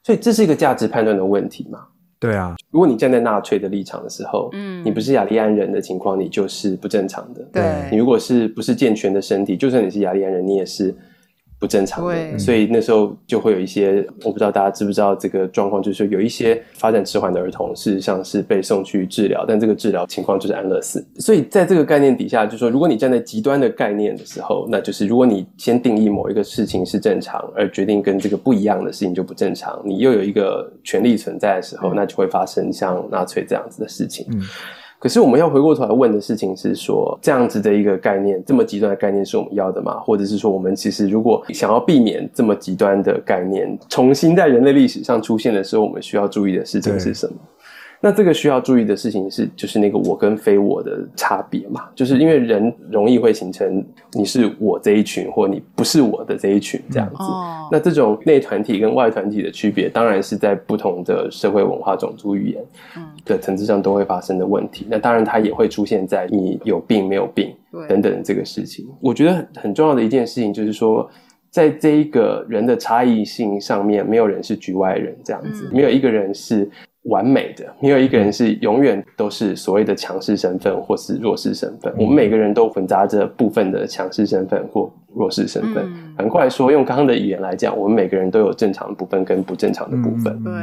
[0.03, 1.87] 所以这是一个价值判断的问题嘛？
[2.19, 4.83] 对啊，如果你站在纳粹的立场的时候，嗯。
[4.83, 7.41] 你不是雅利安人的情况，你就是不正常的。
[7.53, 7.89] 对。
[7.91, 10.93] 你如果是不是健全的身体，就算你是雅利安人，你也是
[11.59, 12.39] 不正常的。
[12.39, 21.05] 所以那时候就会有一些，我不知道大家知不知道这个状况，就是说有一些发展迟缓的儿童，事实上是被送去治疗，但这个治疗情况就是安乐死。
[21.17, 34.25] 所以在这个概念底下，就是说，如果你站在极端的概念的时候，那就是如果你先定义某一个事情是正常，而决定跟这个不一样的事情就不正常，你又有一个权利存在的时候，那就会发生像纳粹这样子的事情。
[34.31, 34.41] 嗯
[34.99, 39.97] 可是我们要回过头来问的事情是说，这样子的一个概念，这么极端的概念是我们要的吗？
[40.01, 47.35] 或者是说，我们其实如果想要避免这么极端的概念重新在人类历史上出现的时候，我们需要注意的事情是什么？
[48.01, 53.83] 那这个需要注意的事情是，就是那个我跟非我的差别嘛，就是因为人容易会形成
[54.13, 57.15] 你是我这一群，或你不是我的这一群这样子。
[57.19, 62.63] 哦，那这种内团体跟外团体的区别，当然是在不同的社会文化、种族、语言
[62.95, 64.87] 嗯的层次上都会发生的问题。
[64.89, 67.53] 那当然，它也会出现在你有病没有病
[67.89, 68.87] 等等这个事情。
[69.01, 71.09] 我觉得很很重要的一件事情就是说，
[71.49, 76.69] 在这一个人的差异性上面，没有人是局外人，这样子，嗯没有一个人是。
[77.09, 81.93] 完美的，没有一个人是永远都是所谓的强势身份或是弱势身份。
[81.97, 85.83] 我们每个人都混杂着部分的强势身份或弱势身份。
[85.85, 90.33] 嗯反过来说，用刚刚的语言来讲，我们每个人都有正常的部分跟不正常的部分。
[90.33, 90.53] 嗯对，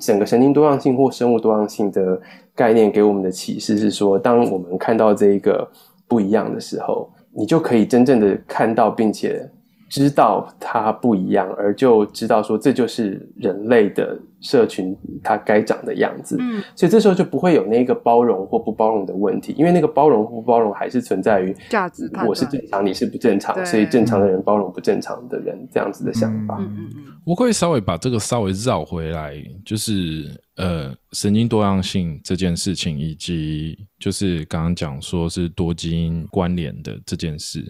[0.00, 2.18] 整个神经多样性或生物多样性的
[2.54, 5.68] 概念给我们的启示是说，当我们看到这一个
[6.08, 9.46] 不一样的时候，你就可以真正的看到并且
[9.92, 16.34] 知道它不一样，而就知道说这就是人类的社群它该长的样子。
[16.40, 26.56] 嗯，所以这时候就不会有那个包容或不包容的问题，因为那个包容或不包容还是存在于价值判断我是正常，你是不正常，所以正常的人包容不正常的人这样子的想法。
[26.58, 30.24] 嗯嗯嗯，我可以稍微把这个稍微绕回来，就是
[30.56, 37.62] 呃，神经多样性这件事情，以及就是刚刚讲说是多基因关联的这件事，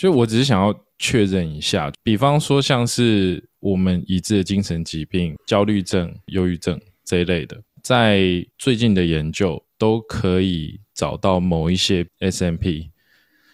[0.00, 8.22] 就我只是想要确认一下，比方说像是我们已知的精神疾病、焦虑症、忧郁症这一类的，在
[8.56, 12.88] 最近的研究都可以找到某一些 SMP，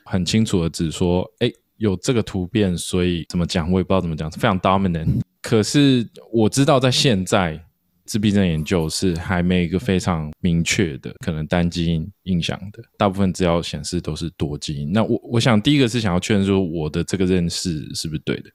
[0.04, 5.20] 很清楚的指说，哎，有这个突变，所以怎么讲我也不知道怎么讲，非常 dominant。
[5.42, 7.60] 可是我知道在现在
[8.06, 14.92] 自闭症研究是还没一个非常明确的可能单基因影响的，大部分资料显示都是多基因。
[14.92, 18.50] 那我我想第一个是想要确认说我的这个认识是不是对的，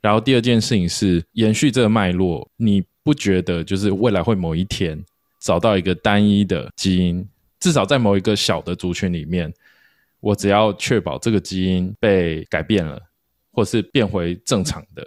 [0.00, 5.02] 然后第二件事情是延续这个脉络，你不觉得就是未来会某一天
[5.40, 7.26] 找到一个单一的基因，
[7.60, 9.52] 至少在某一个小的族群里面，
[10.20, 13.00] 我只要确保这个基因被改变了，
[13.52, 15.06] 或是变回正常的，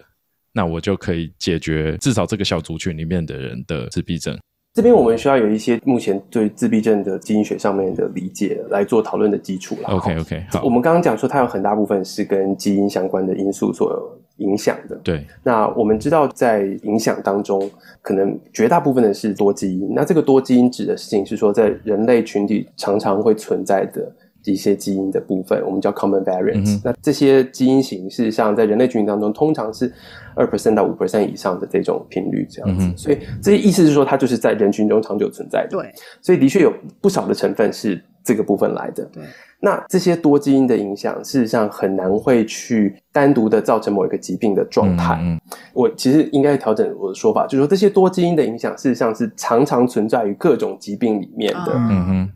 [0.53, 4.37] 那我就可以解决至少这个小族群里面的人的自闭症。
[4.73, 9.89] 这边我们需要有一些目前对自闭症的基因学上面的理解来做讨论的基础啦。
[9.91, 14.95] OK OK，好我，们刚刚讲说它有很大部分是跟基因相关的因素所影响的。
[15.03, 17.69] 对，那我们知道，在影响当中，
[18.01, 19.93] 可能绝大部分的是多基因。
[19.93, 24.11] 那这个多基因指的事情是说，在人类群体常常会存在的
[24.51, 29.91] 一些基因的部分，我们叫 common variants、嗯那这些基因型事实上在人类群体当中，通常是
[30.35, 32.85] 二 percent 到五 percent 以上的这种频率，这样子。
[32.85, 35.77] 嗯所以这些意思是说，它就是在人群中长久存在的。
[35.77, 39.03] 对所以的确有不少的成分是这个部分来的。
[39.13, 39.23] 对，
[39.59, 45.17] 那这些多基因的影响，事实上很难会去单独的造成某一个疾病的状态。
[45.21, 45.39] 嗯
[45.73, 51.71] 我其实应该调整我的说法，就是说这些多基因的影响，事实上是常常存在于各种疾病里面的。
[51.73, 52.31] 啊嗯哼，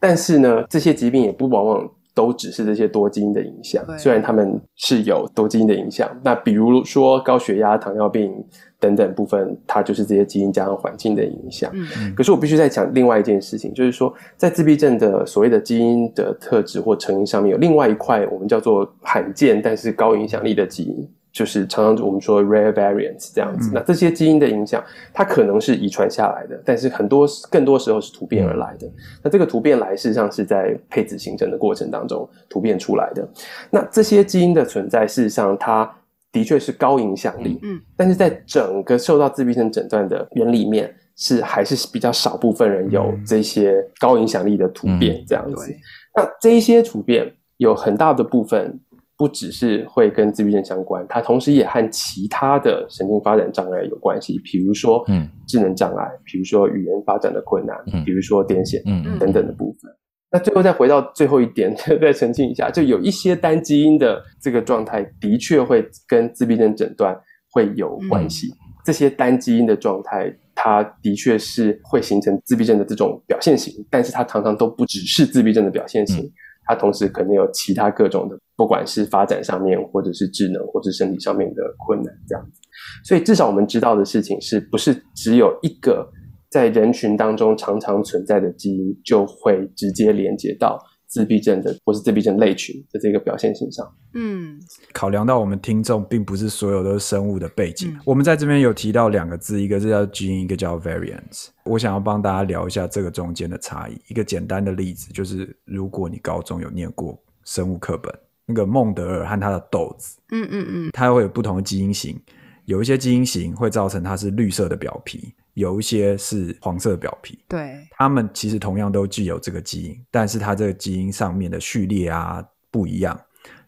[0.00, 6.10] 但是呢，这些疾病也不往往都只是这些多基因的影响对，虽然他们是有多基因的影响。
[6.24, 8.32] 那比如说高血压、糖尿病
[8.80, 11.70] 等等部分，它就是这些基因加上环境的影响。
[11.74, 21.08] 嗯可是我必须再讲另外一件事情，就是说，在自闭症的所谓的基因的特质或成因上面，有另外一块我们叫做罕见但是高影响力的基因，
[21.38, 23.70] 就是常常我们说 rare variants 这样子。
[23.70, 24.82] 嗯那这些基因的影响，
[25.14, 28.90] 它可能是遗传下来的，但是很多更多时候是突变而来的。
[29.22, 33.28] 那这个突变来，事实上是在配子形成的过程当中突变出来的。
[33.70, 35.88] 那这些基因的存在，事实上它
[36.32, 45.66] 的确是高影响力，嗯，但是在整个受到自闭症诊断的人里面，是还是比较少部分人有嗯这些高影响力的突变这样子。
[45.66, 45.76] 对，
[46.16, 48.80] 那这一些突变有很大的部分
[49.18, 55.28] 不只是会跟自闭症相关，它同时也和其他的神经发展障碍有关系，比如说嗯。
[55.48, 58.04] 智能障碍，比如说语言发展的困难，嗯。
[58.04, 59.02] 比如说癫痫嗯。
[59.04, 59.18] 嗯。
[59.18, 59.90] 等等的部分。
[60.30, 67.18] 那最后再回到最后一点， 再澄清一下，就有一些单基因的这个状态，的确会跟自闭症诊断
[67.50, 68.46] 会有关系。
[68.84, 76.30] 这些单基因的状态，它的确是会形成自闭症的这种表现型，但是它常常都不只是自闭症的表现型，嗯
[76.68, 82.60] 它同时可能有其他各种的，不管是发展上面，或者是智能，或是身体上面的困难这样子。
[83.04, 86.06] 所以至少我们知道的事情是不是只有一个
[86.50, 90.78] 在人群当中常常存在的基因，就会直接连接到
[91.08, 93.90] 自闭症的或是自闭症类群的这个表现性上。
[94.14, 94.60] 嗯
[94.92, 101.48] 考量到我们听众并不是所有都是生物的背景，嗯我们在这边有提到两个字，一个是叫基因，一个叫 variants。
[101.64, 104.00] 我想要帮大家聊一下这个中间的差异。
[104.08, 108.12] 一个简单的例子就是，如果你高中有念过生物课本，
[108.46, 112.18] 那个孟德尔和他的豆子，嗯嗯嗯，它会有不同的基因型，
[112.64, 117.38] 有一些基因型会造成它是绿色的表皮，有一些是黄色表皮。
[117.48, 123.20] 对，它们其实同样都具有这个基因，但是它这个基因上面的序列啊不一样，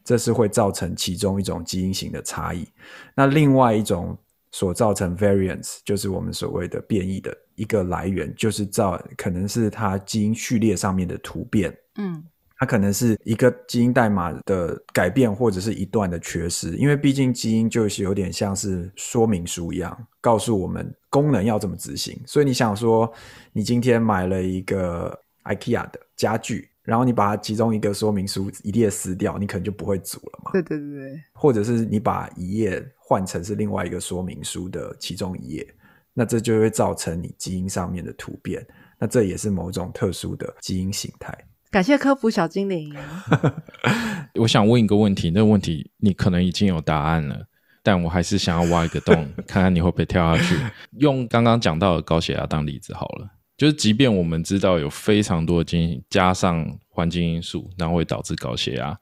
[0.05, 2.67] 这是会造成其中一种基因型的差异。
[3.15, 4.17] 那另外一种
[4.53, 11.77] 所造成 variance，就是我们所谓的变异的一个来源，就是造可能是它基因序列上面的突变。
[11.97, 12.25] 嗯
[12.63, 22.19] 它可能是一个基因代码的改变，或者是一段的缺失，因为毕竟基因就是有点像是说明书一样，告诉我们功能要怎么执行。
[22.25, 23.13] 所以你想说，
[23.53, 30.53] 你今天买了一个 IKEA 的家具，然后你把它其中一个说明书一页撕掉，你可能就不会组了嘛。
[30.53, 35.75] 对对对对，或者是你把一页换成是另外一个说明书的其中一页，
[36.15, 38.67] 那这就会造成你基因上面的突变。
[38.99, 41.37] 那这也是某种特殊的基因形态。
[41.71, 42.95] 感谢科普小精灵。
[44.35, 47.47] 我想问一个问题，那个问题你可能已经有答案了，
[47.83, 49.15] 但我还是想要挖一个洞，
[49.47, 50.57] 看看你会不会跳下去。
[50.99, 58.99] 用刚刚讲到的高血压当例子好了，就是即便我们知道有非常多的基因加上环境因素，然后会导致高血压，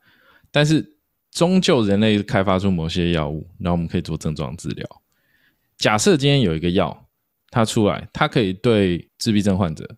[0.51, 0.97] 但是
[1.31, 4.87] 终究人类开发出某些药物，然后我们可以做症状治疗。
[5.77, 7.07] 假设今天有一个药，
[7.51, 9.97] 它出来，它可以对自闭症患者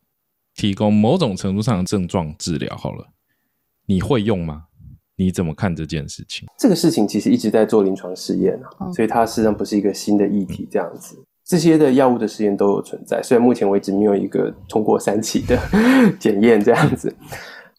[0.55, 2.77] 提供某种程度上的症状治疗。
[2.77, 3.13] 好了，
[3.87, 4.67] 你会用吗？
[5.21, 6.49] 你怎么看这件事情？
[6.59, 11.15] 这个事情其实一直在做临床试验啊，嗯所以它实际上不是一个新的议题，这样子。
[11.45, 15.59] 这些的药物的实验都有存在，虽然目前为止没有一个通过三期的
[16.19, 17.15] 检验这样子。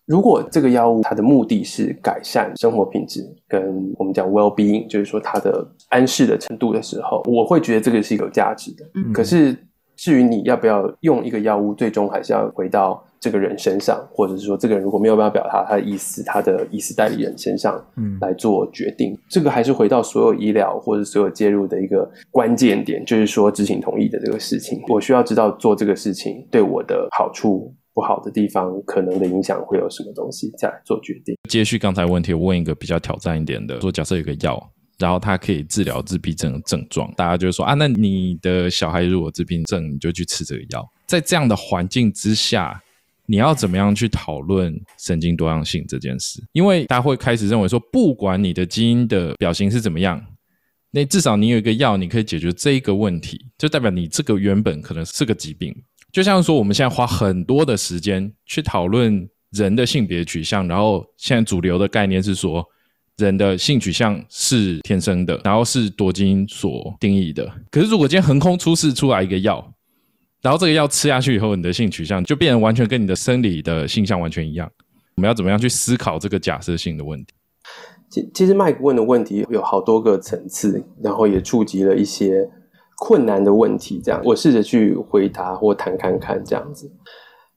[0.06, 8.86] 如果这个药物它的目的是改善生活品质，跟我们讲 well being，就是说它的安适的程度的时候，我会觉得这个是有价值的。
[8.94, 9.58] 嗯可是
[9.96, 19.18] 至于你要不要用一个药物，最终还是要回到这个人身上，或者是说这个人如果没有办法表达他的意思，他的意思代理人身上嗯来做决定。
[19.30, 24.82] 这个还是回到所有医疗或者所有介入的一个关键点，就是说知情同意的这个事情。
[24.90, 27.74] 我需要知道做这个事情对我的好处。
[27.94, 31.36] 不好的地方，可能的影响会有什么东西，再来做决定。
[31.50, 34.58] 接续刚才问题，我问一个比较挑战一点的，说假设有个药，
[34.98, 40.90] 然后它可以治疗自闭症的症状，大家就会说啊，那你的小孩如果自闭症，你就去吃这个药。
[41.06, 42.82] 在这样的环境之下，
[43.26, 46.44] 你要怎么样去讨论神经多样性这件事？
[46.52, 50.22] 因为大家会开始认为说，不管你的基因的表型是怎么样，
[50.92, 55.74] 那至少你有一个药，你可以解决这一个问题，就代表你这个原本可能是个疾病。
[56.12, 62.66] 就像说，我们现在花很多的时间去讨论人的性别取向，然后现在主流的概念是说，
[63.18, 67.50] 人的性取向是天生的，然后是多基因所定义的。
[67.70, 69.74] 可是如果今天横空出世出来一个药，
[70.42, 74.70] 然后这个药吃下去以后，你的性取向就变成完全跟你的生理的性向完全一样，
[75.16, 77.34] 我们要怎么样去思考这个假设性的问题？
[78.10, 82.50] 其其实麦克问的问题有好多个层次，然后也触及了一些
[82.98, 84.02] 困难的问题。
[84.04, 86.92] 这样，我试着去回答或谈看看这样子。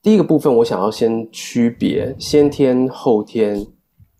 [0.02, 3.66] 第一个部分，我想要先区别先天、后天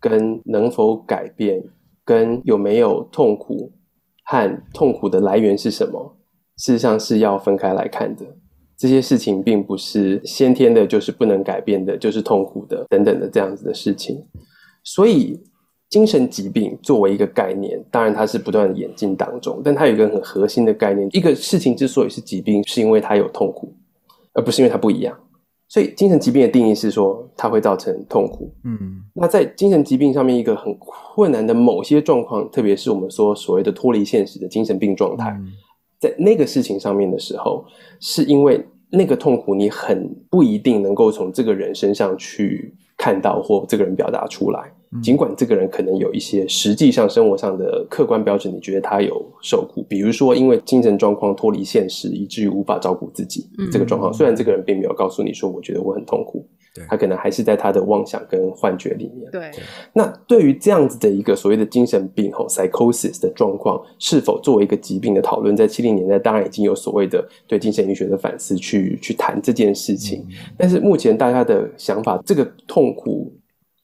[0.01, 1.63] 跟能否改变，
[2.05, 3.73] 跟有没有痛苦
[4.25, 6.17] 和痛苦的来源是什么，
[6.57, 8.25] 事实上是要分开来看的。
[8.77, 14.25] 这些事情并不是先天的，就是不能改变的，就是痛苦的等等的这样子的事情。
[14.83, 15.41] 所以，
[15.89, 23.73] 精神疾病作为一个概念，当然它是不断的演进当中，但它有一个很核心的概念：一个事情之所以是疾病，是因为它有痛苦，
[24.33, 25.17] 而不是因为它不一样。
[25.69, 28.53] 所以，精神疾病的定义是说它会造成痛苦。
[28.65, 35.47] 嗯那在精神疾病上面，一个很困难的某些状况，特别是我们说所谓的脱离现实的精神病状态，嗯
[36.05, 37.65] 在那个事情上面的时候，
[37.99, 44.61] 是因为那个痛苦你很不一定能够从这个人身上去看到或这个人表达出来。
[44.93, 54.13] 嗯尽管这个人可能有一些实际上生活上的客观标准，你觉得他有受苦，比如说因为精神状况脱离现实，以至于无法照顾自己嗯这个状况。
[54.13, 59.31] 虽然这个人并没有告诉你说，我觉得我很痛苦对，他可能还是在他的妄想跟幻觉里面。
[59.31, 59.51] 对，
[59.93, 70.27] 那对于这样子的一个所谓的精神病吼 psychosis 的状况，是否作为一个疾病的讨论，在七零年代当然已经有所谓的对精神医学的反思去去谈这件事情。
[70.59, 73.33] 但是目前大家的想法，这个痛苦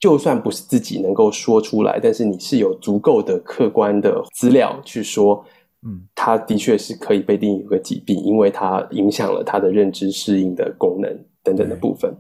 [0.01, 5.45] 就算不是自己能够说出来，但是你是有足够的客观的资料去说。
[5.83, 11.11] 嗯，他的确是可以被定义为疾病，因为它影响了他的认知适应的功能
[11.43, 12.15] 等等的部分。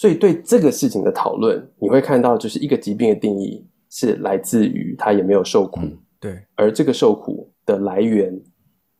[0.00, 8.32] 所以对这个事情的讨论，你会看到，就是一个疾病的定义是来自于他有没有受苦，嗯对，而这个受苦的来源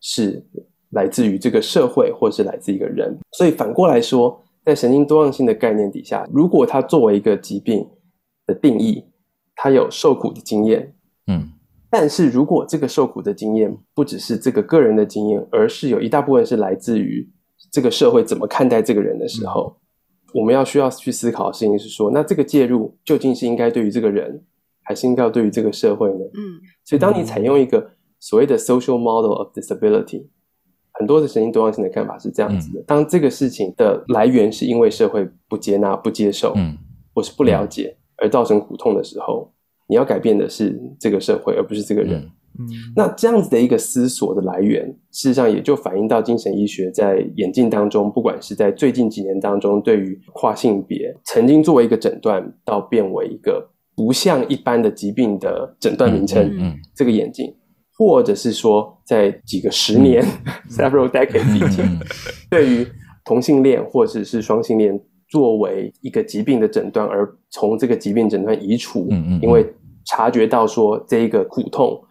[0.02, 0.44] 是
[0.90, 3.18] 来自于这个社会，或是来自一个人。
[3.32, 7.88] 所以反过来说，在神经多样性的概念底下，如果他作为一个疾病
[8.46, 9.02] 的定义，
[9.56, 10.94] 他有受苦的经验，
[11.28, 11.50] 嗯
[11.88, 17.26] 但是如果这个受苦的经验不只是这个个人的经验，而是有一大部分是来自于
[17.72, 19.79] 这个社会怎么看待这个人的时候，
[20.32, 24.44] 我们要需要去思考的事情是说，那这个介入究竟是应该对于这个人，
[24.84, 26.24] 还是应该要对于这个社会呢？
[26.34, 26.60] 嗯。
[26.84, 30.26] 所以，当你采用一个所谓的 social model of disability，
[30.92, 36.76] 很多的神经多样性的看法是这样子的：当这个事情的来源是因为社会不接纳、不接受，嗯。
[37.14, 39.52] 或是不了解而造成苦痛的时候，
[39.88, 42.20] 你要改变的是这个社会，而不是这个人。
[42.20, 42.68] 嗯嗯。
[42.94, 57.54] 那这样子的一个思索的来源，事实上也就反映到精神医学在演进当中，不管是在最近几年当中，对于跨性别曾经作为一个诊断，到变为一个不像一般的疾病的诊断名称，嗯这个演进，
[57.96, 60.24] 或者是说在几个十年、
[60.70, 62.00] several decades 以前，嗯
[62.50, 62.86] 对于
[63.24, 64.98] 同性恋或者是双性恋
[65.28, 69.40] 作为一个疾病的诊断，而从这个疾病诊断移除，嗯嗯嗯。
[69.42, 69.66] 因为
[70.06, 72.02] 察觉到说这一个苦痛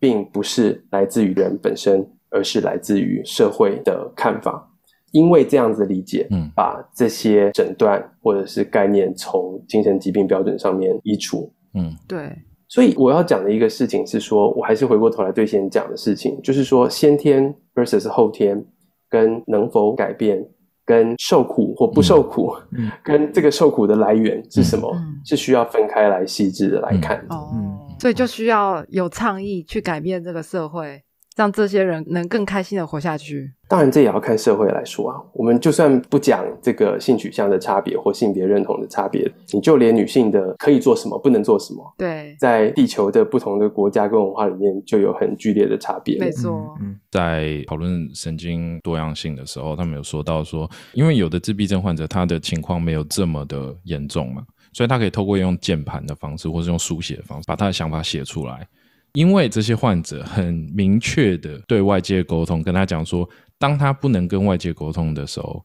[0.00, 4.66] 并不是来自于人本身，而是来自于社会的看法。
[5.12, 6.48] 因为这样子的理解，嗯。
[6.54, 11.92] 把这些诊断或者是概念从精神疾病标准上面移除，嗯。
[12.06, 12.30] 对，
[12.68, 18.64] 所以我要讲的一个事情是说，我还是回过头来对先讲的事情，就是说先天 versus 后天，
[19.08, 20.46] 跟能否改变，
[20.86, 22.88] 跟受苦或不受苦，嗯。
[23.02, 25.20] 跟这个受苦的来源是什么，嗯。
[25.24, 27.34] 是需要分开来细致的来看的。
[27.34, 27.69] 哦，嗯
[28.00, 31.02] 所以就需要有倡议去改变这个社会，
[31.36, 33.52] 让这些人能更开心的活下去。
[33.68, 35.16] 当然，这也要看社会来说啊。
[35.32, 46.18] 我们就算不讲这个性取向的差别或性别认同的差别，你就连女性的可以做什么，不能做什么，对，在地球的不同的国家跟文化里面，就有很剧烈的差别。
[46.18, 54.42] 没错，嗯在讨论神经多样性的时候，他们有说到说，因为有的自闭症患者他的情况没有这么的严重嘛，
[54.72, 58.66] 所以他可以透过用键盘的方式，或是用书写的方式，把他的想法写出来。
[59.12, 65.64] 因为这些患者很明确的对外界沟通，跟他讲说，当他不能跟外界沟通的时候，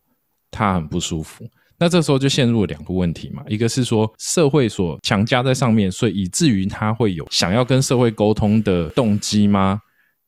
[0.50, 1.48] 他很不舒服。
[1.78, 9.80] 那这时候就陷入了两个问题嘛，一个是说社会所强加在上面，所以以至于他会有想要跟社会沟通的动机吗？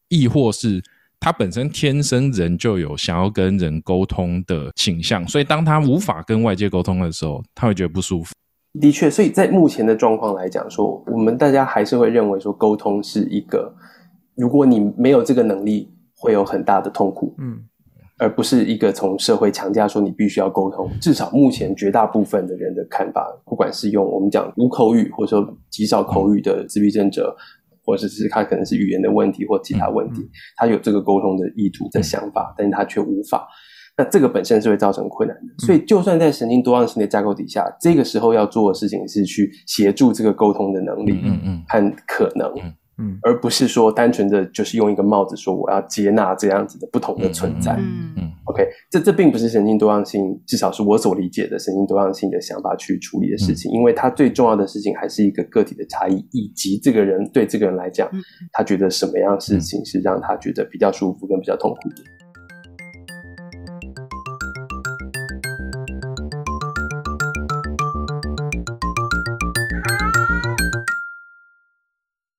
[0.09, 0.83] 亦或是
[1.19, 8.35] 他本身天生人就有想要跟人沟通的倾向，所以当他无法跟外界沟通的时候，他会觉得不舒服。
[8.79, 13.73] 的确，所以在目前的状况来讲说，我们大家还是会认为说，沟通是一个，
[14.35, 17.59] 如果你没有这个能力，会有很大的痛苦，嗯
[18.19, 20.89] 而不是一个从社会强加说你必须要沟通。
[20.99, 27.35] 至少目前绝大部分的人的看法，不管是用我们讲无口语，或者说极少口语的自闭症者，
[27.85, 33.47] 或者是他可能是语言的问题或其他问题，他有这个沟通的意图的想法，但是他却无法。
[33.97, 41.63] 那这个本身是会造成困难的，所以就算在神经多样性的架构底下，这个时候要做的事情是去协助这个沟通的能力嗯嗯嗯。
[41.67, 42.73] 和可能，嗯。
[42.99, 43.17] 嗯。
[43.23, 47.73] 而不是说单纯的就是用一个帽子说我要接纳这样子的不同的存在。
[47.73, 58.21] 嗯嗯 OK，这这并不是神经多样性，至少是我所理解的神经多样性的想法去处理的事情，因为它最重要的事情还是一个个体的差异，以及这个人对这个人来讲，嗯。
[58.53, 61.95] 他觉得什么样事情是让他觉得比较舒服跟比较痛苦的。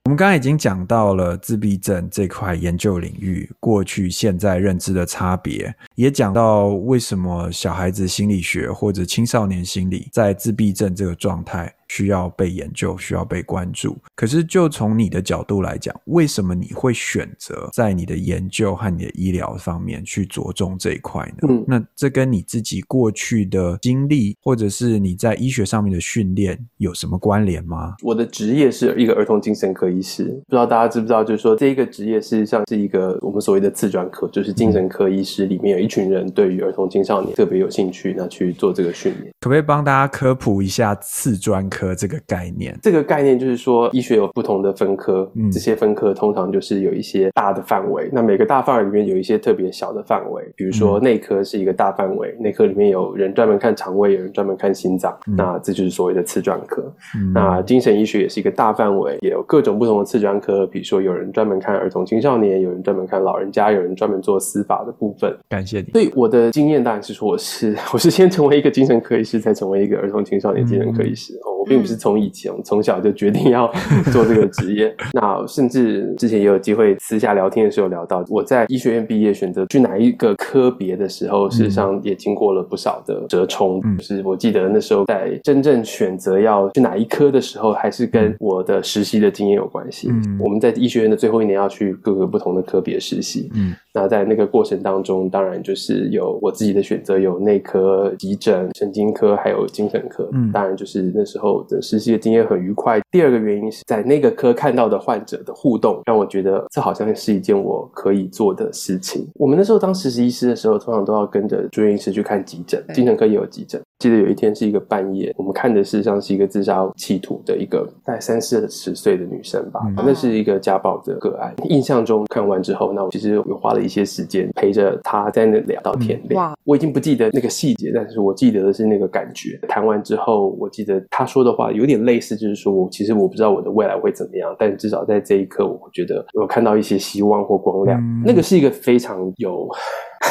[0.09, 11.75] 我们刚才已经讲到了自闭症这块研究领域过去、现在认知的差别，也讲到为什么小孩子心理学或者青少年心理在自闭症这个状态。
[11.89, 13.97] 需要被研究，需要被关注。
[14.15, 21.49] 可是，就从你的角度来讲，为什么你会选择在你的研究和你的医疗方面去着重这一块呢？
[21.49, 27.95] 嗯那这跟你自己过去的经历，或者是你在医学上面的训练有什么关联吗？
[28.03, 39.33] 我的职业是一个儿童精神科医师，不知道大家知不知道，就是说这一个职业事实上是一个我们所谓的次专科，就是精神科医师里面有一群人对于儿童青少年特别有兴趣，那去做这个训练。
[39.41, 42.79] 可不可以帮大家科普一下次专科这个概念？
[42.83, 48.09] 这个概念就是说，医学有不同的分科，嗯这些分科通常就是有一些大的范围。
[48.13, 56.83] 那每个大范围里面有一些特别小的范围，比如说嗯内科是一个大范围，内科里面有人专门看肠胃，有人专门看心脏，嗯那这就是所谓的次专科。
[57.17, 65.37] 嗯那精神医学也是一个大范围，也有各种不同的次专科，比如说有人专门看儿童青少年，有人专门看老人家，有人专门做司法的部分。
[65.49, 65.91] 感谢你。
[65.93, 71.35] 所以我的经验当然是说，我是 我是先成为一个精神科医师，再成为一个儿童青少年精神科医师。
[71.45, 73.71] 哦，我并不是从以前从小就决定要
[74.13, 74.95] 做这个职业。
[75.13, 83.81] 那甚至之前也有机会私下聊天的时候聊到，我在医学院毕业选择去哪一个科别的时候，事实上也经过了不少的折冲。
[83.85, 90.09] 嗯就是我记得那时候在真正选择要去哪一科的时候，还是跟我的实习的经验有关系。
[90.11, 93.51] 嗯我们在医学院的最后一年要去各个不同的科别实习。
[93.55, 100.29] 嗯那在那个过程当中，当然就是有我自己的选择，有内科、急诊、神经科，还有精神科。
[100.33, 103.01] 嗯当然就是那时候的实习的经验很愉快。
[103.11, 109.27] 第二个原因是在那个科看到的患者的互动，让我觉得这好像是一件我可以做的事情。
[109.35, 113.81] 我们那时候当实习医师的时候，通常都要跟着住院医师去看急诊，对精神科也有急诊。
[113.99, 121.53] 记得有一天是一个半夜，我们看的事实上是一个自杀企图的一个大概三四十岁的女生吧，嗯那是一个家暴的个案。
[121.65, 126.45] 印象中看完之后，那我其实有花了一些时间陪着她在那聊到天亮。
[126.45, 129.59] 哇我已经不记得那个细节，但是我记得的是那个感觉。
[129.69, 138.01] 谈完之后，我记得她说的话有点类似，就是说我其实我不知道我的未来会怎么样，但至少在这一刻，我觉得我看到一些希望或光亮。
[138.01, 139.69] 嗯那个是一个非常有。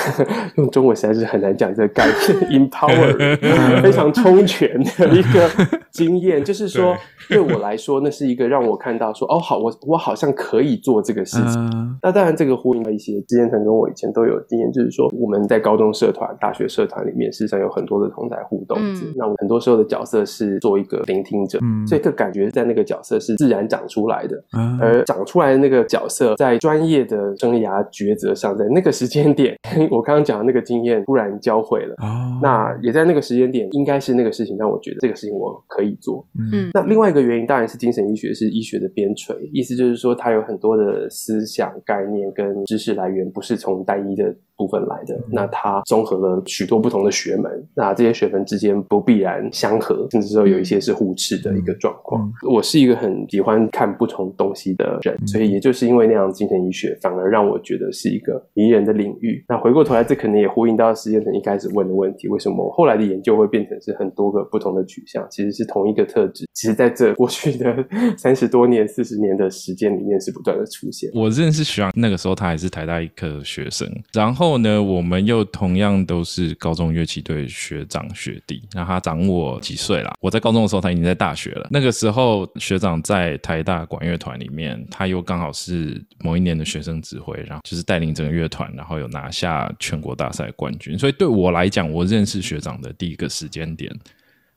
[0.58, 2.06] 用中文实在是很难讲这个概
[2.50, 5.50] 念， empower 非常充全的一个
[5.92, 6.96] 经验，就是说
[7.28, 7.48] 对。
[7.48, 11.66] 我来说，那是一个让我看到说，哦，好，我我好像可以做这个事情。
[11.72, 11.98] 嗯。
[12.04, 19.14] 那当然，这个呼应了一些之前曾跟我以前都有经验，就是说我们在高中社团、大学社团里面，事实上有很多的同台互动嗯。
[19.16, 21.88] 那我很多时候的角色是做一个聆听者，嗯。
[21.88, 24.36] 所以这个感觉在那个角色是自然长出来的。
[24.58, 24.78] 嗯。
[24.82, 29.56] 而长出来的那个角色，在专业的生涯抉择上，在那个时间点，
[29.88, 31.96] 跟我刚刚讲的那个经验突然交汇了。
[32.00, 36.24] 哦那也在那个时间点，应该是那个事情让我觉得这个事情我可以做。
[36.38, 52.24] 嗯那另外一个原因当然是精神医学是医学的边陲，意思就是说它有很多的思想概念跟知识来源不是从单一的部分来的，那它综合了许多不同的学门，那这些学门之间不必然相合，甚至说有一些是互斥的一个状况。
[52.24, 59.44] 嗯我是一个很喜欢看不同东西的人，所以也就是因为那样，精神医学反而让我觉得是一个迷人的领域。
[59.48, 65.24] 那回过过头来，这可能也呼应到实验层一开始问的问题：为什么后来的研究会变成是很多个不同的取向？
[65.30, 67.86] 其实是同一个特质，其实在这过去的
[68.18, 71.12] 三十多年、四十年的时间里面是不断的出现。
[71.14, 80.12] 我认识徐昂那个时候他还是台大一科的学生，然后呢，我们又同样都是高中乐器队学长学弟，那他长我几岁啦？
[80.22, 81.68] 我在高中的时候他已经在大学了。
[81.70, 90.98] 那个时候学长在台大管乐团里面，他又刚好是某一年的学生指挥，然后就是带领整个乐团，然后有拿下全国大赛冠军。
[90.98, 93.92] 所以对我来讲，我认识学长的第一个时间点，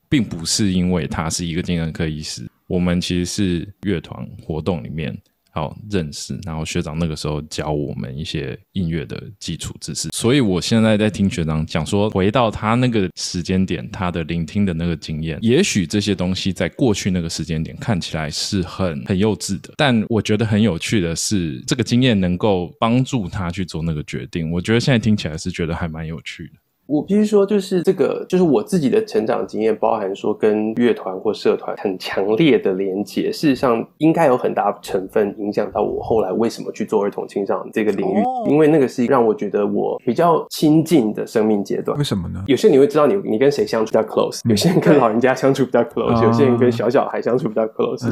[0.09, 5.17] 并不是因为他是一个精神科医师，我们其实是乐团活动里面
[5.53, 26.53] 好认识，然后学长那个时候教我们一些音乐的基础知识，所以我现在在听学长讲说，回到他那个时间点，他的聆听的那个经验，也许这些东西在过去那个时间点看起来是很很幼稚的，但我觉得很有趣的是，这个经验能够帮助他去做那个决定，我觉得现在听起来是觉得还蛮有趣的。
[26.91, 42.03] 我必须说，就是这个，就是我自己的成长经验，包含说跟乐团或社团很强烈的连接，事实上应该有很大成分影响到我后来为什么去做儿童青少年这个领域，哦因为那个是让我觉得我比较亲近的生命阶段为。
[42.03, 42.43] 什么呢？
[42.49, 48.05] 有些你会知道你你跟谁相处比较 close，有些人跟老人家相处比较 close，、哦有些人跟小小孩相处比较 close，、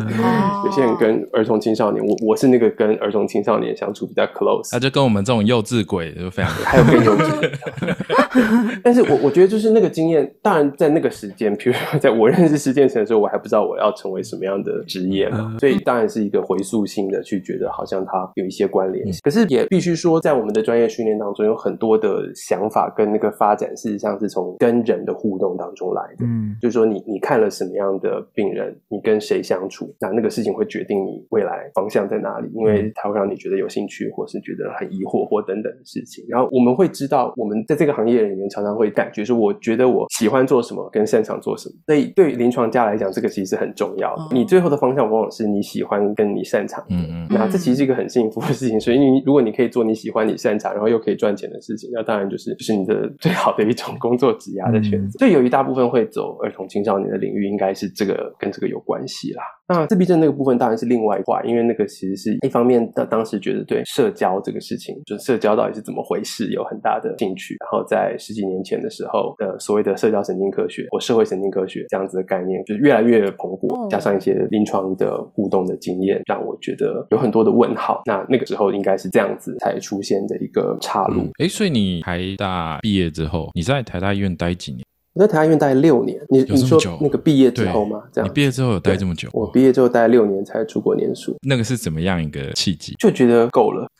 [0.64, 8.67] 有些人跟儿童青少年，我我是那个跟儿童青少年相处比较 close，、那就跟我们这种幼稚鬼就非常还有更幼稚的。
[8.82, 19.20] 但是我我觉得就是那个经验，当然在那个时间，比如说在我认识施建成的时候，我还不知道我要成为什么样的职业嘛，所以当然是一个回溯性的去觉得好像它有一些关联性。
[19.22, 26.24] 可是也必须说，在我们的专业训练当中，有很多的想法跟那个发展，事实上是从跟人的互动当中来的。
[26.24, 36.24] 嗯，就是说你你看了什么样的病人，你跟谁相处，那那个事情会决定你未来方向在哪里，因为它会让你觉得有兴趣，或是觉得很疑惑或等等的事情。
[36.28, 41.74] 然后我们会知道，我们在这个行业里面常常会感觉说，我觉得我喜欢做什么，跟擅长做什么。
[41.86, 44.14] 所以对临床家来讲，这个其实很重要。
[44.32, 46.84] 你最后的方向往往是你喜欢跟你擅长。
[46.88, 48.80] 嗯嗯，那这其实是一个很幸福的事情。
[48.80, 55.18] 所以你如果你可以做你喜欢、你擅长，然后又可以赚钱的事情，那当然就是就是你的最好的一种工作职涯的选择。
[55.18, 59.42] 所以有一大部分会走儿童青少年的领域，应该是这个跟这个有关系啦。
[59.68, 67.56] 那自闭症那个部分当然是另外一块，因为那个其实是一方面，的当时觉得对社交这个事情，就社交到底是怎么回事，有很大的兴趣。
[67.60, 78.00] 然后在十几年前的时候，呃，所谓的社交神经科学或社会神经科学这样子的概念，就是越来越蓬勃，加上一些临床的互动的经验，让我觉得有很多的问号。
[78.06, 81.28] 那那个时候应该是这样子才出现的一个岔路。
[81.38, 84.87] 哎，所以你台大毕业之后，你在台大医院待几年？
[85.18, 88.00] 我在台大医院待六年，你你说那个毕业之后吗？
[88.12, 89.28] 这样你毕业之后有待这么久？
[89.32, 92.94] 我毕业之后待六年才出国念书，那个是怎么样一个契机？
[93.00, 93.90] 就觉得够了，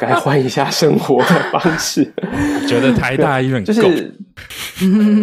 [0.00, 2.10] 该换一下生活的方式。
[2.66, 4.14] 觉得台大医院就是，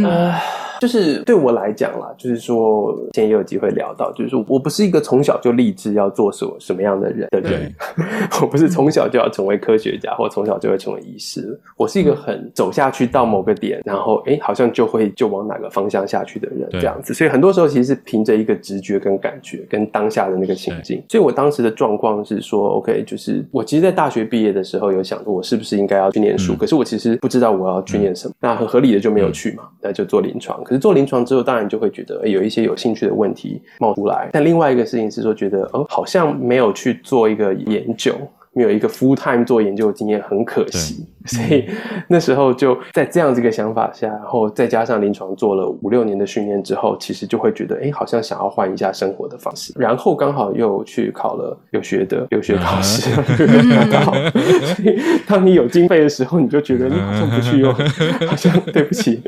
[0.06, 0.36] 呃，
[0.82, 7.72] 就是对我来讲啦，就是说，今天也有机会聊到，就是说我不是一个从小就立志要做什么什么样的人的人，
[8.42, 21.00] 我不是从小就要成为科学家，或从小就会成为医师，我是一个很走下去到某个点，然后哎，好像就会就往哪个方向下去的人这样子，所以很多时候其实是凭着一个直觉跟感觉，跟当下的那个情境。
[21.10, 26.58] 所以我当时的状况是说，OK，就是我其实，在大学毕业的时候有想过，我是不是应该要去念书，嗯。
[26.58, 30.60] 可是我其实不知道我要去念什么，那很合理的就没有去嘛，那就做临床。
[30.72, 34.30] 可是做临床之后，当然就会觉得，有一些有兴趣的问题冒出来。
[34.32, 38.16] 但另外一个事情是说，觉得哦，好像没有去做一个研究。
[38.54, 41.08] 没有一个 full time 做研究的经验，很可惜。
[41.26, 41.70] 所以
[42.08, 49.72] 那时候就在这样这个想法下，然后再加上临床做了五六年的训练之后，其实就会觉得，哎，好像想要换一下生活的方式。
[49.78, 53.12] 然后刚好又去考了有学的有学考试。
[53.12, 57.72] 所以 当你有经费的时候，你就觉得你好像不去用，
[58.28, 59.22] 好像对不起，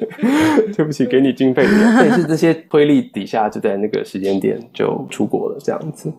[0.75, 1.63] 对不起，给你经费。
[1.97, 6.11] 但是这些推力底下，就在那个时间点就出国了，这样子。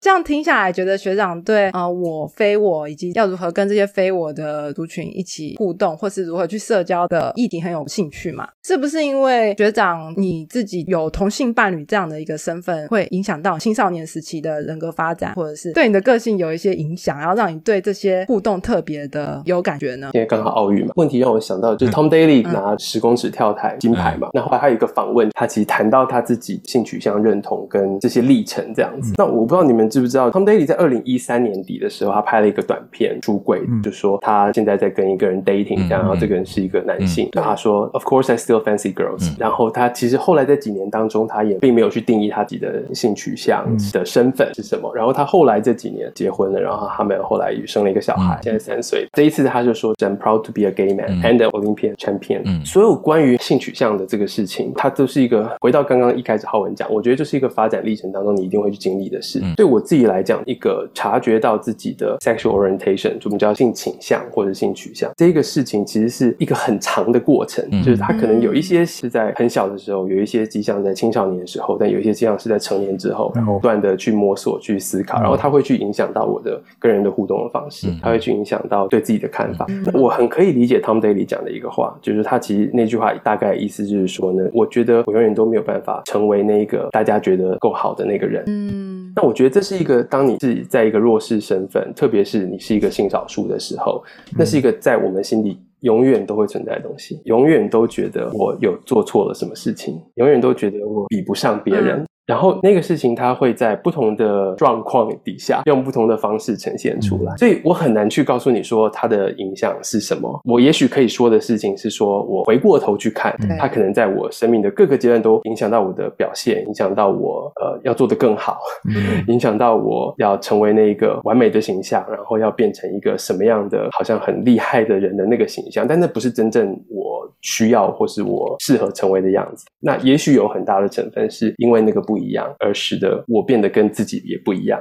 [0.00, 8.46] 这样听下来，觉得学长对呃我非我以及要如何跟这些非我的族群一起互动，或是如何去社交的议题很有兴趣嘛？
[8.64, 20.10] 是不是因为学长你自己有同性伴侣这样的一个身份，会影响到青少年时期的人格发展，或者是对你的个性有一些影响，然后让你对这些互动特别的有感觉呢？
[20.12, 29.14] 因为刚好奥运嘛，问题让我想到就是 Tom Daly 拿十公尺跳台金牌嘛，那后来还有一个访问，他其实谈到他自己性取向认同跟这些历程这样子。
[29.16, 49.06] 那我不知道你们知不知道，Tom Daly 在二零一三年底的时候，他拍了一个短片出柜，就说他现在在跟一个人 dating，这样，然后这个人是一个男性，他说 Of course I still fancy girls，然后他其实后来在几年当中，他也并没有去定义他自己的性取向的身份是什么，然后他后来这几年结婚了，然后他们后来也生了一个小孩，现在三岁。
[49.12, 52.42] 这一次他就说，I'm proud to be a gay man and an Olympian champion。
[52.44, 52.64] 嗯。
[52.64, 59.40] 所有关于性取向的这个事情，它都是一个回到刚刚一开始浩文讲，我觉得就是一个发展历程当中你一定会去经历的事。
[59.56, 67.82] 对我自己来讲，一个察觉到自己的 sexual orientation，就我们叫性倾向或者性取向，这个事情其实是一个很长的过程，嗯。
[67.82, 79.66] 就是它可能有一些是在很小的时候，有一些迹象在青少年的时候，但有一些迹象是在成年之后，然后不断的去摸索、去思考，然后它会去影响到我的跟人的互动的方式，它会去影响到对自己的看法。
[79.84, 88.44] 那我很可以理解 Tom Daly 讲的一个话，就是他其实那句话大概意思就是说呢，我觉得我永远都没有办法成为那个大家觉得够好的那个人。
[88.46, 88.87] 嗯，
[89.20, 94.00] 那我觉得这是一个，当你自己在一个弱势身份，特别是你是一个性少数的时候，
[94.38, 102.06] 那是一个在我们心里永远都会存在的东西，永远都觉得我有做错了什么事情，永远都觉得我比不上别人。
[102.28, 110.38] 然后那个事情，它会在不同的状况底下，用不同的方式呈现出来，所以我很难去告诉你说它的影响是什么。
[110.44, 118.58] 我也许可以说的事情是说，我回过头去看，它可能在我生命的各个阶段都影响到我的表现，影响到我呃要做得更好，
[119.28, 129.64] 影响到我要成为那一个完美的形象，然后要变成一个什么样的好像很厉害的人的那个形象，但那不是真正我需要或是我适合成为的样子。
[129.80, 134.80] 那也许有很大的成分是因为那个不一样，而使得我变得跟自己也不一样。